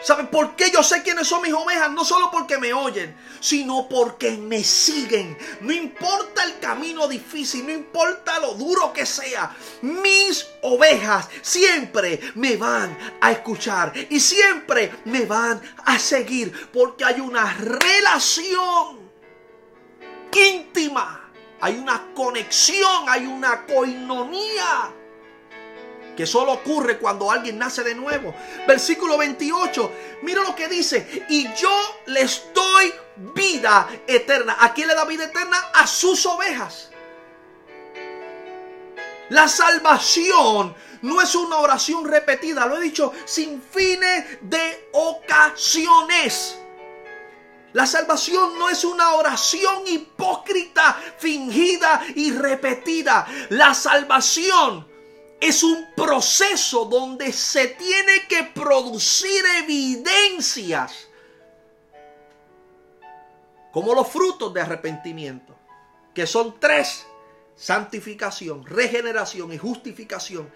[0.00, 1.90] ¿Saben por qué yo sé quiénes son mis ovejas?
[1.90, 5.36] No solo porque me oyen, sino porque me siguen.
[5.60, 9.56] No importa el camino difícil, no importa lo duro que sea.
[9.82, 17.20] Mis ovejas siempre me van a escuchar y siempre me van a seguir porque hay
[17.20, 19.08] una relación
[20.32, 21.24] íntima.
[21.60, 24.94] Hay una conexión, hay una coinonía
[26.18, 28.34] que solo ocurre cuando alguien nace de nuevo.
[28.66, 29.92] Versículo 28,
[30.22, 31.70] mira lo que dice, y yo
[32.06, 32.92] les doy
[33.36, 34.56] vida eterna.
[34.58, 35.56] ¿A quién le da vida eterna?
[35.74, 36.90] A sus ovejas.
[39.28, 46.58] La salvación no es una oración repetida, lo he dicho, sin fines de ocasiones.
[47.74, 53.24] La salvación no es una oración hipócrita, fingida y repetida.
[53.50, 54.97] La salvación
[55.40, 61.08] es un proceso donde se tiene que producir evidencias
[63.72, 65.56] como los frutos de arrepentimiento,
[66.14, 67.06] que son tres,
[67.54, 70.50] santificación, regeneración y justificación.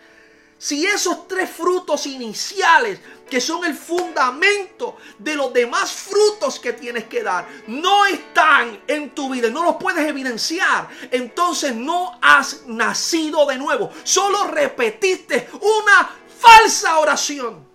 [0.62, 7.06] Si esos tres frutos iniciales, que son el fundamento de los demás frutos que tienes
[7.06, 13.44] que dar, no están en tu vida, no los puedes evidenciar, entonces no has nacido
[13.44, 13.90] de nuevo.
[14.04, 16.08] Solo repetiste una
[16.38, 17.66] falsa oración.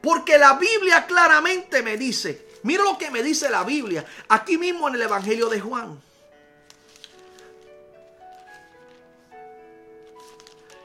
[0.00, 4.86] Porque la Biblia claramente me dice, mira lo que me dice la Biblia, aquí mismo
[4.86, 6.00] en el Evangelio de Juan.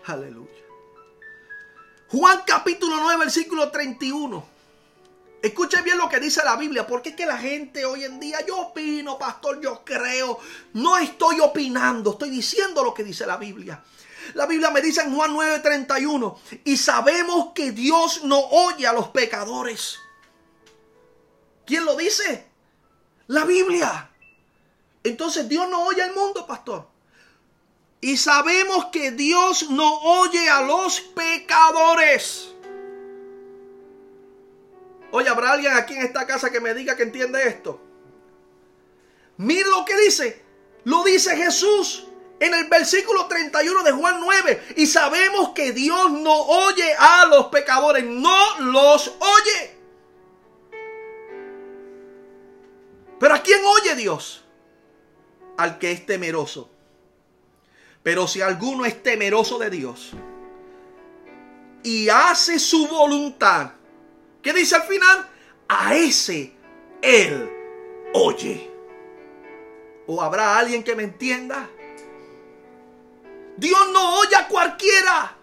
[0.07, 0.49] Aleluya.
[2.09, 4.45] Juan capítulo 9, versículo 31.
[5.41, 8.43] Escuchen bien lo que dice la Biblia, porque es que la gente hoy en día,
[8.45, 10.39] yo opino, pastor, yo creo,
[10.73, 13.83] no estoy opinando, estoy diciendo lo que dice la Biblia.
[14.33, 19.09] La Biblia me dice en Juan 9:31, y sabemos que Dios no oye a los
[19.09, 19.99] pecadores.
[21.65, 22.47] ¿Quién lo dice?
[23.27, 24.09] La Biblia.
[25.03, 26.94] Entonces Dios no oye al mundo, pastor.
[28.01, 32.53] Y sabemos que Dios no oye a los pecadores.
[35.11, 37.81] Oye, ¿habrá alguien aquí en esta casa que me diga que entiende esto?
[39.37, 40.43] Mira lo que dice.
[40.83, 42.05] Lo dice Jesús
[42.39, 44.73] en el versículo 31 de Juan 9.
[44.75, 48.03] Y sabemos que Dios no oye a los pecadores.
[48.03, 49.75] No los oye.
[53.19, 54.43] Pero ¿a quién oye Dios?
[55.57, 56.74] Al que es temeroso.
[58.05, 60.11] Pero si alguno es temeroso de Dios
[61.81, 63.71] y hace su voluntad,
[64.43, 65.27] ¿qué dice al final?
[65.67, 66.53] A ese
[67.01, 67.49] Él
[68.13, 68.69] oye.
[70.05, 71.67] ¿O habrá alguien que me entienda?
[73.57, 75.35] Dios no oye a cualquiera.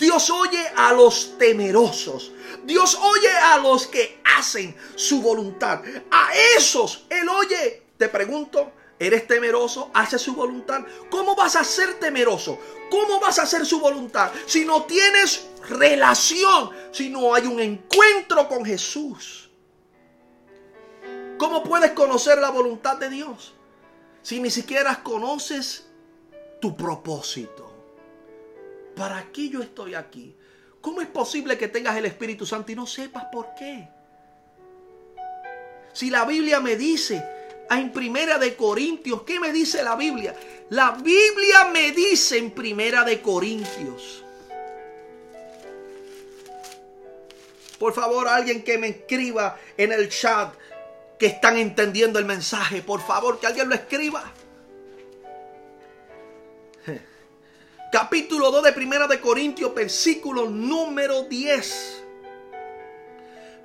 [0.00, 2.32] Dios oye a los temerosos.
[2.64, 5.82] Dios oye a los que hacen su voluntad.
[6.10, 7.84] A esos Él oye.
[7.96, 8.72] Te pregunto,
[9.02, 9.90] ¿Eres temeroso?
[9.94, 10.82] ¿Haces su voluntad?
[11.10, 12.56] ¿Cómo vas a ser temeroso?
[12.88, 14.30] ¿Cómo vas a hacer su voluntad?
[14.46, 19.50] Si no tienes relación, si no hay un encuentro con Jesús.
[21.36, 23.54] ¿Cómo puedes conocer la voluntad de Dios?
[24.22, 25.88] Si ni siquiera conoces
[26.60, 27.72] tu propósito.
[28.94, 30.36] ¿Para qué yo estoy aquí?
[30.80, 33.88] ¿Cómo es posible que tengas el Espíritu Santo y no sepas por qué?
[35.92, 39.22] Si la Biblia me dice en Primera de Corintios.
[39.22, 40.34] ¿Qué me dice la Biblia?
[40.70, 44.24] La Biblia me dice en Primera de Corintios.
[47.78, 50.54] Por favor, alguien que me escriba en el chat
[51.18, 52.82] que están entendiendo el mensaje.
[52.82, 54.32] Por favor, que alguien lo escriba.
[57.92, 62.04] Capítulo 2 de Primera de Corintios, versículo número 10.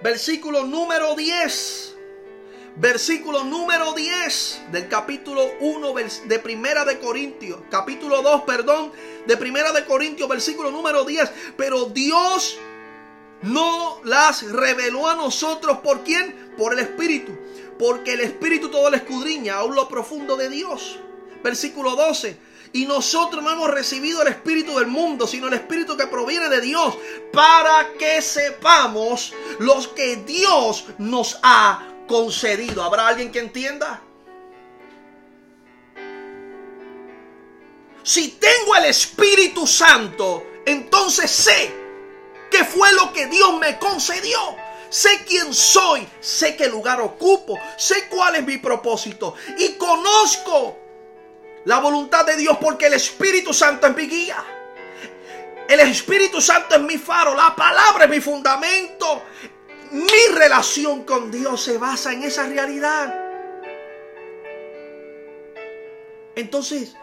[0.01, 1.96] Versículo número 10
[2.79, 5.93] versículo número 10 del capítulo 1
[6.25, 8.91] de Primera de Corintios, capítulo 2, perdón,
[9.25, 11.31] de Primera de Corintios, versículo número 10.
[11.57, 12.57] Pero Dios
[13.41, 15.79] no las reveló a nosotros.
[15.79, 16.53] ¿Por quién?
[16.57, 17.37] Por el Espíritu.
[17.79, 20.99] Porque el Espíritu todo lo escudriña, aún lo profundo de Dios.
[21.43, 22.37] Versículo 12.
[22.73, 26.61] Y nosotros no hemos recibido el Espíritu del mundo, sino el Espíritu que proviene de
[26.61, 26.97] Dios,
[27.31, 32.81] para que sepamos los que Dios nos ha concedido.
[32.83, 34.01] ¿Habrá alguien que entienda?
[38.03, 41.73] Si tengo el Espíritu Santo, entonces sé
[42.49, 44.39] qué fue lo que Dios me concedió.
[44.89, 50.77] Sé quién soy, sé qué lugar ocupo, sé cuál es mi propósito y conozco
[51.65, 54.37] la voluntad de Dios porque el Espíritu Santo es mi guía.
[55.67, 59.23] El Espíritu Santo es mi faro, la palabra es mi fundamento
[59.91, 63.13] mi relación con Dios se basa en esa realidad.
[66.35, 66.95] Entonces,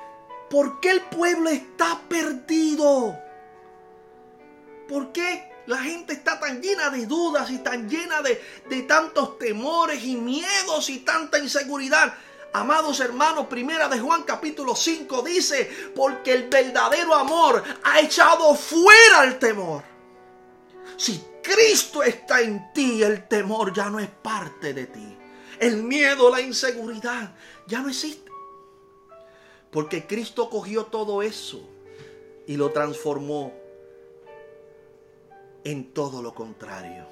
[0.48, 3.18] ¿por qué el pueblo está perdido?
[4.88, 9.38] ¿Por qué la gente está tan llena de dudas y tan llena de, de tantos
[9.38, 12.14] temores y miedos y tanta inseguridad?
[12.52, 19.24] Amados hermanos, primera de Juan capítulo 5 dice, porque el verdadero amor ha echado fuera
[19.24, 19.82] el temor.
[20.96, 25.16] Si Cristo está en ti, el temor ya no es parte de ti.
[25.60, 27.34] El miedo, la inseguridad
[27.66, 28.30] ya no existe.
[29.70, 31.60] Porque Cristo cogió todo eso
[32.46, 33.52] y lo transformó
[35.64, 37.06] en todo lo contrario.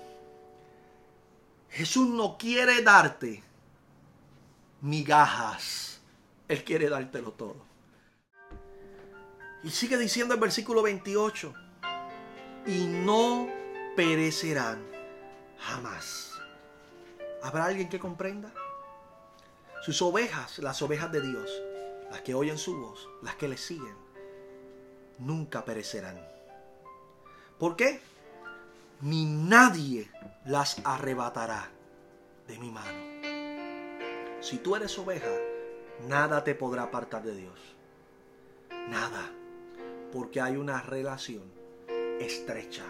[1.68, 3.42] Jesús no quiere darte
[4.80, 6.00] migajas.
[6.48, 7.56] Él quiere dártelo todo.
[9.62, 11.54] Y sigue diciendo el versículo 28.
[12.66, 13.61] Y no
[13.96, 14.86] perecerán
[15.58, 16.32] jamás.
[17.42, 18.52] ¿Habrá alguien que comprenda?
[19.82, 21.50] Sus ovejas, las ovejas de Dios,
[22.10, 23.96] las que oyen su voz, las que le siguen,
[25.18, 26.20] nunca perecerán.
[27.58, 28.00] ¿Por qué?
[29.00, 30.10] Ni nadie
[30.44, 31.68] las arrebatará
[32.46, 33.12] de mi mano.
[34.40, 35.30] Si tú eres oveja,
[36.08, 37.58] nada te podrá apartar de Dios.
[38.88, 39.30] Nada.
[40.12, 41.42] Porque hay una relación
[42.20, 42.84] estrecha,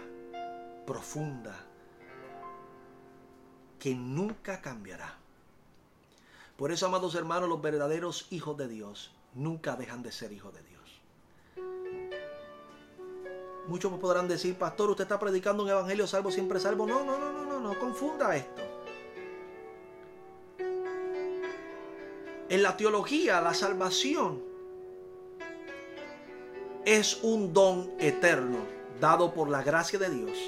[0.86, 1.54] profunda,
[3.78, 5.16] que nunca cambiará.
[6.56, 10.62] Por eso, amados hermanos, los verdaderos hijos de Dios nunca dejan de ser hijos de
[10.62, 10.72] Dios.
[13.68, 16.86] Muchos me podrán decir, pastor, usted está predicando un evangelio salvo, siempre salvo.
[16.86, 18.62] No, no, no, no, no, no confunda esto.
[22.48, 24.42] En la teología, la salvación
[26.84, 28.58] es un don eterno
[29.00, 30.38] dado por la gracia de Dios.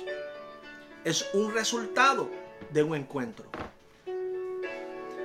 [1.05, 2.31] Es un resultado
[2.71, 3.45] de un encuentro.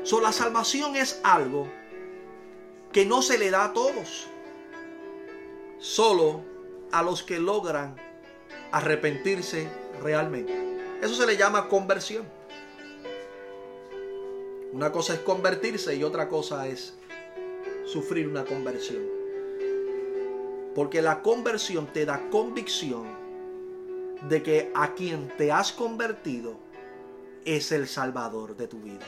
[0.03, 1.67] So, la salvación es algo
[2.91, 4.27] que no se le da a todos,
[5.77, 6.41] solo
[6.91, 7.95] a los que logran
[8.71, 9.69] arrepentirse
[10.01, 10.53] realmente.
[11.01, 12.27] Eso se le llama conversión.
[14.73, 16.93] Una cosa es convertirse y otra cosa es
[17.85, 19.03] sufrir una conversión.
[20.75, 23.18] Porque la conversión te da convicción
[24.27, 26.57] de que a quien te has convertido
[27.45, 29.05] es el Salvador de tu vida.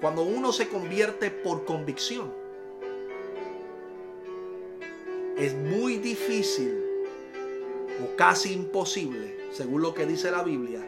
[0.00, 2.32] Cuando uno se convierte por convicción,
[5.36, 6.84] es muy difícil
[8.02, 10.80] o casi imposible, según lo que dice la Biblia,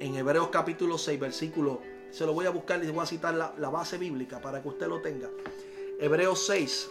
[0.00, 3.54] en Hebreos capítulo 6, versículo se lo voy a buscar y voy a citar la,
[3.58, 5.30] la base bíblica para que usted lo tenga.
[5.98, 6.90] Hebreos 6,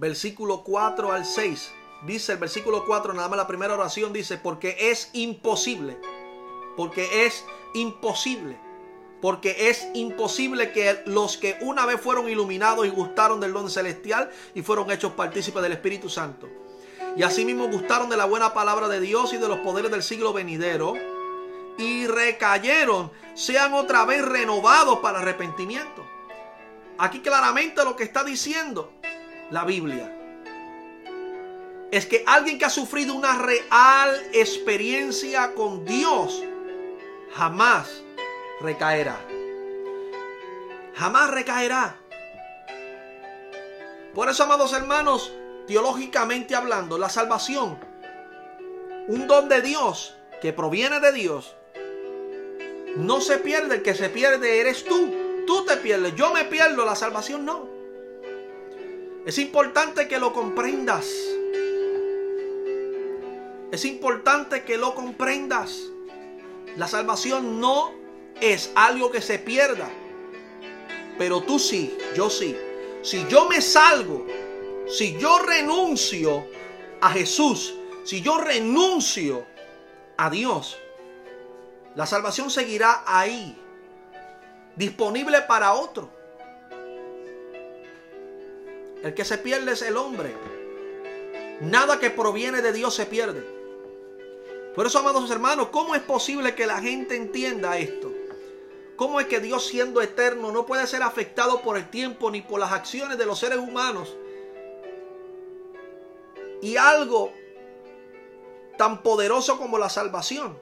[0.00, 1.72] versículo 4 al 6.
[2.06, 6.00] Dice el versículo 4, nada más la primera oración dice, porque es imposible,
[6.74, 7.44] porque es
[7.74, 8.58] imposible,
[9.20, 14.30] porque es imposible que los que una vez fueron iluminados y gustaron del don celestial
[14.54, 16.48] y fueron hechos partícipes del Espíritu Santo,
[17.16, 20.32] y asimismo gustaron de la buena palabra de Dios y de los poderes del siglo
[20.32, 20.94] venidero,
[21.76, 26.02] y recayeron sean otra vez renovados para arrepentimiento.
[26.96, 28.99] Aquí claramente lo que está diciendo
[29.50, 30.16] la Biblia
[31.90, 36.42] es que alguien que ha sufrido una real experiencia con Dios
[37.32, 38.02] jamás
[38.60, 39.18] recaerá.
[40.94, 41.96] Jamás recaerá.
[44.14, 45.32] Por eso, amados hermanos,
[45.66, 47.78] teológicamente hablando, la salvación,
[49.08, 51.56] un don de Dios que proviene de Dios,
[52.96, 55.14] no se pierde, el que se pierde eres tú.
[55.46, 57.69] Tú te pierdes, yo me pierdo, la salvación no.
[59.26, 61.12] Es importante que lo comprendas.
[63.70, 65.90] Es importante que lo comprendas.
[66.76, 67.92] La salvación no
[68.40, 69.90] es algo que se pierda.
[71.18, 72.56] Pero tú sí, yo sí.
[73.02, 74.26] Si yo me salgo,
[74.88, 76.46] si yo renuncio
[77.00, 79.46] a Jesús, si yo renuncio
[80.16, 80.78] a Dios,
[81.94, 83.56] la salvación seguirá ahí,
[84.76, 86.19] disponible para otro.
[89.02, 90.34] El que se pierde es el hombre.
[91.60, 93.44] Nada que proviene de Dios se pierde.
[94.74, 98.12] Por eso, amados hermanos, ¿cómo es posible que la gente entienda esto?
[98.96, 102.60] ¿Cómo es que Dios siendo eterno no puede ser afectado por el tiempo ni por
[102.60, 104.16] las acciones de los seres humanos?
[106.62, 107.32] Y algo
[108.76, 110.56] tan poderoso como la salvación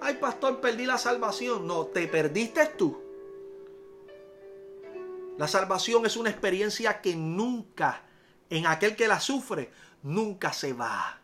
[0.00, 1.66] ay pastor, perdí la salvación.
[1.66, 3.00] No, te perdiste tú.
[5.38, 8.02] La salvación es una experiencia que nunca,
[8.50, 9.70] en aquel que la sufre,
[10.02, 11.20] nunca se va.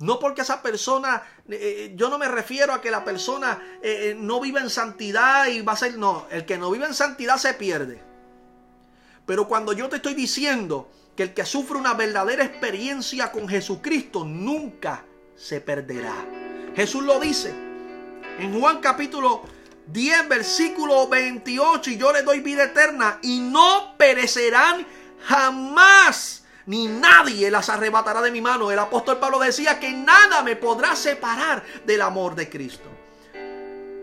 [0.00, 4.14] No porque esa persona, eh, eh, yo no me refiero a que la persona eh,
[4.16, 7.38] no vive en santidad y va a ser, no, el que no vive en santidad
[7.38, 8.00] se pierde.
[9.26, 14.24] Pero cuando yo te estoy diciendo que el que sufre una verdadera experiencia con Jesucristo
[14.24, 16.14] nunca se perderá.
[16.76, 17.52] Jesús lo dice.
[18.38, 19.42] En Juan capítulo
[19.92, 24.86] 10, versículo 28, y yo les doy vida eterna y no perecerán
[25.24, 28.70] jamás, ni nadie las arrebatará de mi mano.
[28.70, 32.88] El apóstol Pablo decía que nada me podrá separar del amor de Cristo.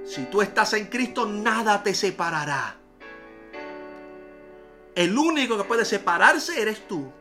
[0.05, 2.77] Si tú estás en Cristo, nada te separará.
[4.95, 7.11] El único que puede separarse eres tú.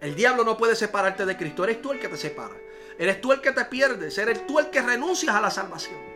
[0.00, 2.54] El diablo no puede separarte de Cristo, eres tú el que te separa.
[2.98, 6.15] Eres tú el que te pierdes, eres tú el que renuncias a la salvación.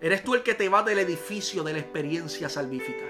[0.00, 3.04] Eres tú el que te va del edificio de la experiencia salvífica.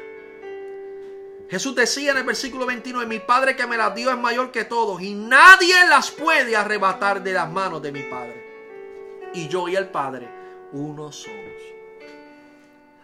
[1.49, 4.65] Jesús decía en el versículo 29, mi Padre que me las dio es mayor que
[4.65, 9.31] todos y nadie las puede arrebatar de las manos de mi Padre.
[9.35, 10.29] Y yo y el Padre,
[10.73, 11.41] uno somos.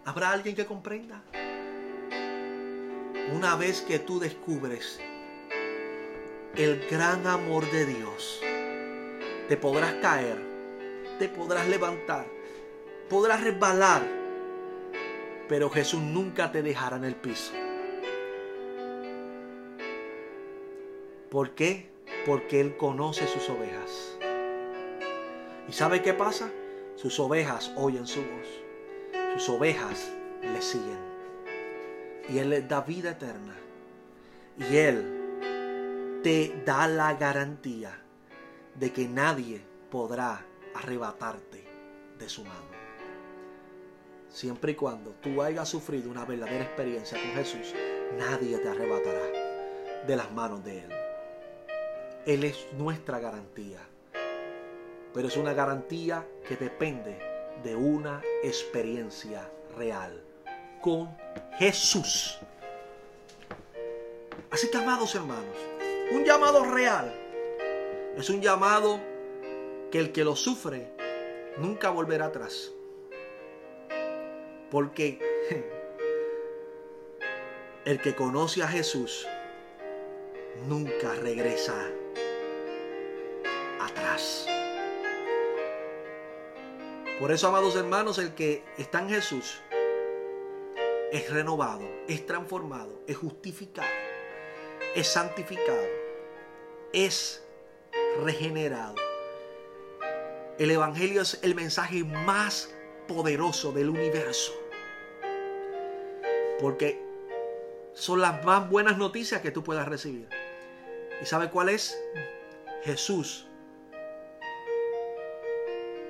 [0.05, 1.22] ¿Habrá alguien que comprenda?
[3.32, 5.01] Una vez que tú descubres
[6.55, 8.41] el gran amor de Dios,
[9.49, 10.41] te podrás caer,
[11.18, 12.26] te podrás levantar,
[13.09, 14.02] podrás resbalar,
[15.48, 17.52] pero Jesús nunca te dejará en el piso.
[21.30, 21.90] ¿Por qué?
[22.24, 24.16] Porque Él conoce sus ovejas.
[25.68, 26.50] ¿Y sabe qué pasa?
[26.96, 28.48] Sus ovejas oyen su voz.
[29.34, 30.98] Sus ovejas le siguen.
[32.28, 33.54] Y Él les da vida eterna.
[34.59, 38.00] Y Él te da la garantía
[38.74, 40.44] de que nadie podrá
[40.74, 41.64] arrebatarte
[42.18, 42.86] de su mano.
[44.37, 47.74] Siempre y cuando tú hayas sufrido una verdadera experiencia con Jesús,
[48.18, 50.91] nadie te arrebatará de las manos de Él.
[52.26, 53.78] Él es nuestra garantía.
[55.14, 57.18] Pero es una garantía que depende
[57.64, 60.22] de una experiencia real
[60.82, 61.16] con
[61.57, 62.39] Jesús.
[64.51, 65.57] Así que, amados hermanos,
[66.12, 67.11] un llamado real
[68.18, 69.01] es un llamado
[69.91, 70.93] que el que lo sufre
[71.57, 72.75] nunca volverá atrás.
[74.70, 75.18] Porque
[77.84, 79.26] el que conoce a Jesús
[80.68, 81.74] nunca regresa
[83.80, 84.46] atrás.
[87.20, 89.60] Por eso, amados hermanos, el que está en Jesús
[91.12, 93.88] es renovado, es transformado, es justificado,
[94.94, 95.86] es santificado,
[96.92, 97.42] es
[98.22, 98.96] regenerado.
[100.58, 102.74] El Evangelio es el mensaje más
[103.07, 104.52] poderoso del universo.
[106.61, 107.02] Porque
[107.92, 110.28] son las más buenas noticias que tú puedas recibir.
[111.20, 111.98] ¿Y sabe cuál es?
[112.82, 113.46] Jesús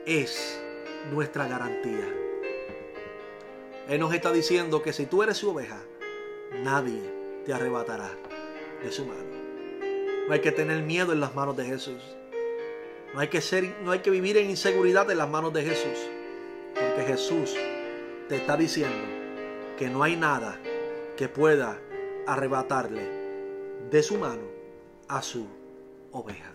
[0.04, 0.60] es
[1.12, 2.08] nuestra garantía.
[3.88, 5.80] Él nos está diciendo que si tú eres su oveja,
[6.62, 7.02] nadie
[7.44, 8.10] te arrebatará
[8.82, 9.36] de su mano.
[10.26, 12.02] No hay que tener miedo en las manos de Jesús.
[13.14, 15.98] No hay que, ser, no hay que vivir en inseguridad en las manos de Jesús.
[17.04, 17.54] Jesús
[18.28, 19.06] te está diciendo
[19.76, 20.58] que no hay nada
[21.16, 21.78] que pueda
[22.26, 23.08] arrebatarle
[23.90, 24.42] de su mano
[25.08, 25.46] a su
[26.12, 26.52] oveja.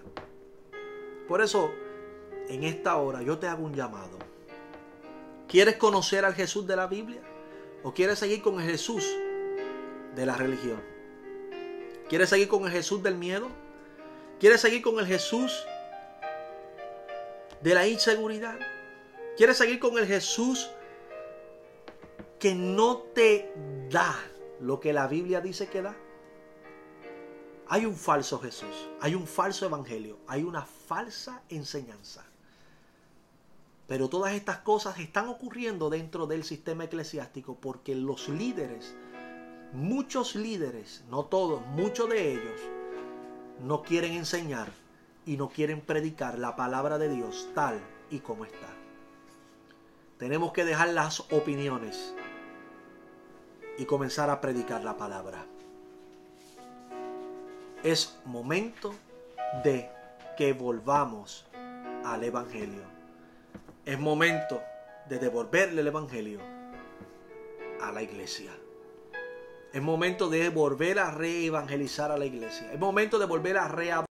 [1.27, 1.71] Por eso,
[2.49, 4.17] en esta hora yo te hago un llamado.
[5.47, 7.21] ¿Quieres conocer al Jesús de la Biblia?
[7.83, 9.05] ¿O quieres seguir con el Jesús
[10.15, 10.81] de la religión?
[12.09, 13.47] ¿Quieres seguir con el Jesús del miedo?
[14.39, 15.65] ¿Quieres seguir con el Jesús
[17.61, 18.59] de la inseguridad?
[19.41, 20.69] ¿Quieres seguir con el Jesús
[22.37, 23.51] que no te
[23.89, 24.15] da
[24.59, 25.97] lo que la Biblia dice que da?
[27.67, 32.23] Hay un falso Jesús, hay un falso evangelio, hay una falsa enseñanza.
[33.87, 38.93] Pero todas estas cosas están ocurriendo dentro del sistema eclesiástico porque los líderes
[39.73, 42.61] muchos líderes, no todos, muchos de ellos,
[43.59, 44.71] no quieren enseñar
[45.25, 47.81] y no quieren predicar la palabra de Dios tal
[48.11, 48.81] y como está.
[50.21, 52.13] Tenemos que dejar las opiniones
[53.79, 55.47] y comenzar a predicar la palabra.
[57.81, 58.93] Es momento
[59.63, 59.89] de
[60.37, 61.47] que volvamos
[62.05, 62.83] al Evangelio.
[63.83, 64.61] Es momento
[65.09, 66.39] de devolverle el Evangelio
[67.81, 68.51] a la iglesia.
[69.73, 72.71] Es momento de volver a reevangelizar a la iglesia.
[72.71, 74.05] Es momento de volver a reabrir.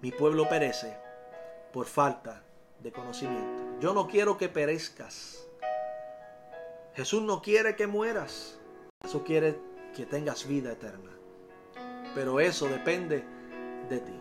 [0.00, 1.09] Mi pueblo perece
[1.72, 2.42] por falta
[2.80, 3.78] de conocimiento.
[3.80, 5.46] Yo no quiero que perezcas.
[6.94, 8.58] Jesús no quiere que mueras.
[9.02, 9.58] Jesús quiere
[9.94, 11.10] que tengas vida eterna.
[12.14, 13.24] Pero eso depende
[13.88, 14.20] de ti.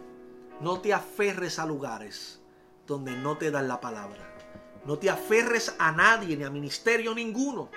[0.61, 2.41] No te aferres a lugares
[2.85, 4.35] donde no te dan la palabra.
[4.85, 7.69] No te aferres a nadie ni a ministerio ninguno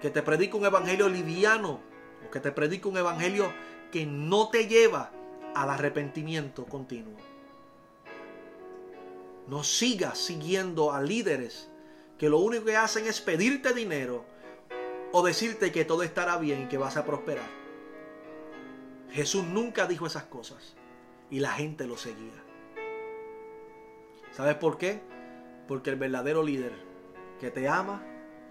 [0.00, 1.80] que te predique un evangelio liviano
[2.26, 3.52] o que te predique un evangelio
[3.92, 5.12] que no te lleva
[5.54, 7.31] al arrepentimiento continuo.
[9.48, 11.68] No sigas siguiendo a líderes
[12.18, 14.24] que lo único que hacen es pedirte dinero
[15.12, 17.48] o decirte que todo estará bien y que vas a prosperar.
[19.10, 20.74] Jesús nunca dijo esas cosas
[21.30, 22.42] y la gente lo seguía.
[24.32, 25.02] ¿Sabes por qué?
[25.68, 26.72] Porque el verdadero líder
[27.40, 28.02] que te ama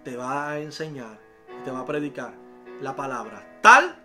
[0.04, 1.20] te va a enseñar
[1.60, 2.36] y te va a predicar
[2.82, 3.96] la palabra tal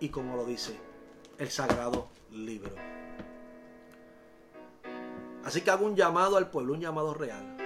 [0.00, 0.78] y como lo dice
[1.38, 2.74] el sagrado libro.
[5.44, 7.56] Así que hago un llamado al pueblo, un llamado real,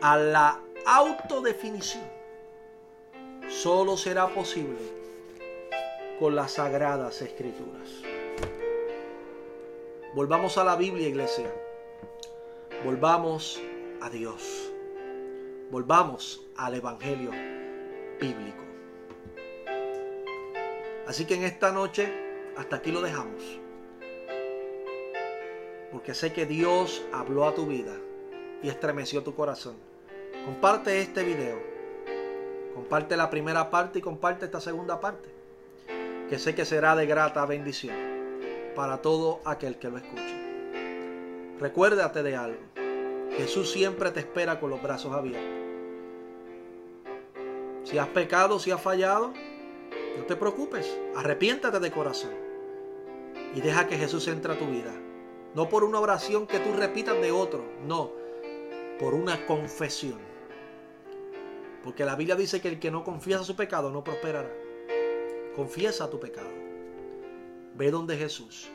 [0.00, 2.04] a la autodefinición.
[3.48, 4.78] Solo será posible
[6.18, 7.88] con las sagradas escrituras.
[10.14, 11.52] Volvamos a la Biblia, iglesia.
[12.84, 13.60] Volvamos
[14.00, 14.72] a Dios.
[15.70, 17.30] Volvamos al Evangelio
[18.20, 18.64] bíblico.
[21.06, 22.12] Así que en esta noche,
[22.56, 23.60] hasta aquí lo dejamos.
[25.98, 27.92] Porque sé que Dios habló a tu vida
[28.62, 29.74] y estremeció tu corazón.
[30.44, 31.60] Comparte este video.
[32.72, 35.28] Comparte la primera parte y comparte esta segunda parte.
[36.30, 37.96] Que sé que será de grata bendición
[38.76, 41.56] para todo aquel que lo escuche.
[41.58, 42.60] Recuérdate de algo.
[43.36, 45.50] Jesús siempre te espera con los brazos abiertos.
[47.82, 49.32] Si has pecado, si has fallado,
[50.16, 50.96] no te preocupes.
[51.16, 52.30] Arrepiéntate de corazón.
[53.56, 54.94] Y deja que Jesús entre a tu vida.
[55.54, 57.64] No por una oración que tú repitas de otro.
[57.84, 58.12] No.
[58.98, 60.18] Por una confesión.
[61.82, 64.52] Porque la Biblia dice que el que no confiesa su pecado no prosperará.
[65.54, 66.50] Confiesa tu pecado.
[67.74, 68.68] Ve donde Jesús.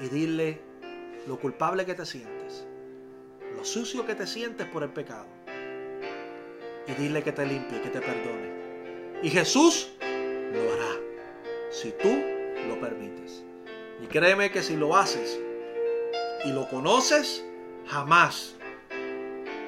[0.00, 0.60] Y dile
[1.26, 2.68] lo culpable que te sientes
[3.58, 5.26] lo sucio que te sientes por el pecado.
[6.86, 9.18] Y dile que te limpie, que te perdone.
[9.20, 11.00] Y Jesús lo hará,
[11.70, 12.08] si tú
[12.68, 13.42] lo permites.
[14.00, 15.40] Y créeme que si lo haces
[16.44, 17.44] y lo conoces,
[17.86, 18.54] jamás,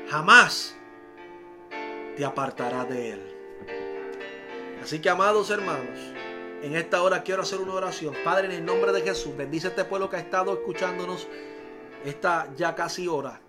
[0.08, 0.74] jamás
[2.16, 3.36] te apartará de él.
[4.82, 5.98] Así que amados hermanos,
[6.62, 8.14] en esta hora quiero hacer una oración.
[8.24, 11.28] Padre, en el nombre de Jesús, bendice este pueblo que ha estado escuchándonos
[12.04, 13.40] esta ya casi hora.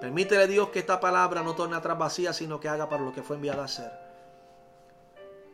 [0.00, 3.22] Permítele Dios que esta palabra no torne atrás vacía, sino que haga para lo que
[3.22, 3.90] fue enviada a hacer.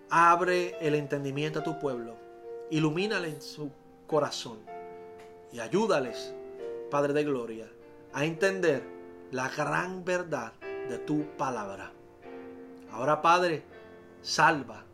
[0.09, 2.17] Abre el entendimiento a tu pueblo.
[2.71, 3.71] Ilumínale en su
[4.07, 4.59] corazón.
[5.53, 6.35] Y ayúdales,
[6.91, 7.69] Padre de Gloria,
[8.13, 8.83] a entender
[9.31, 11.93] la gran verdad de tu palabra.
[12.93, 13.63] Ahora, Padre,
[14.23, 14.85] salva,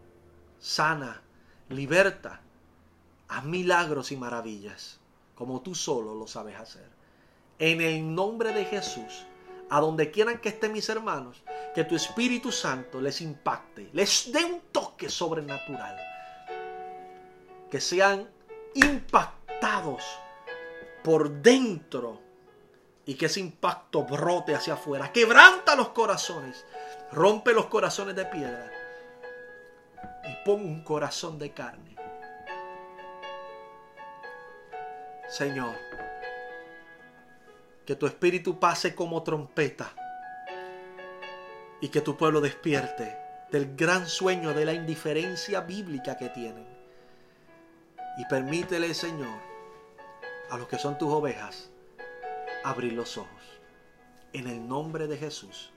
[0.58, 1.22] sana,
[1.68, 2.40] liberta,
[3.28, 5.00] haz milagros y maravillas,
[5.34, 6.88] como tú solo lo sabes hacer.
[7.58, 9.26] En el nombre de Jesús
[9.68, 11.42] a donde quieran que estén mis hermanos,
[11.74, 15.96] que tu Espíritu Santo les impacte, les dé un toque sobrenatural,
[17.70, 18.28] que sean
[18.74, 20.04] impactados
[21.06, 22.20] por dentro
[23.04, 26.66] y que ese impacto brote hacia afuera, quebranta los corazones,
[27.12, 28.72] rompe los corazones de piedra
[30.24, 31.94] y pon un corazón de carne.
[35.28, 35.76] Señor,
[37.86, 39.92] que tu espíritu pase como trompeta
[41.80, 43.16] y que tu pueblo despierte
[43.52, 46.66] del gran sueño de la indiferencia bíblica que tienen.
[48.18, 49.55] Y permítele, Señor,
[50.50, 51.70] a los que son tus ovejas,
[52.64, 53.30] abrir los ojos.
[54.32, 55.72] En el nombre de Jesús,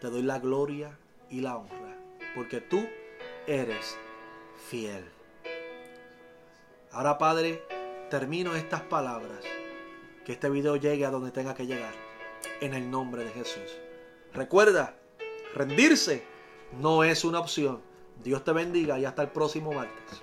[0.00, 0.98] te doy la gloria
[1.28, 1.96] y la honra,
[2.34, 2.86] porque tú
[3.46, 3.96] eres
[4.68, 5.04] fiel.
[6.92, 7.62] Ahora, Padre,
[8.10, 9.44] termino estas palabras
[10.24, 11.94] que este video llegue a donde tenga que llegar.
[12.60, 13.76] En el nombre de Jesús.
[14.32, 14.96] Recuerda,
[15.54, 16.22] rendirse
[16.80, 17.82] no es una opción.
[18.22, 20.22] Dios te bendiga y hasta el próximo martes.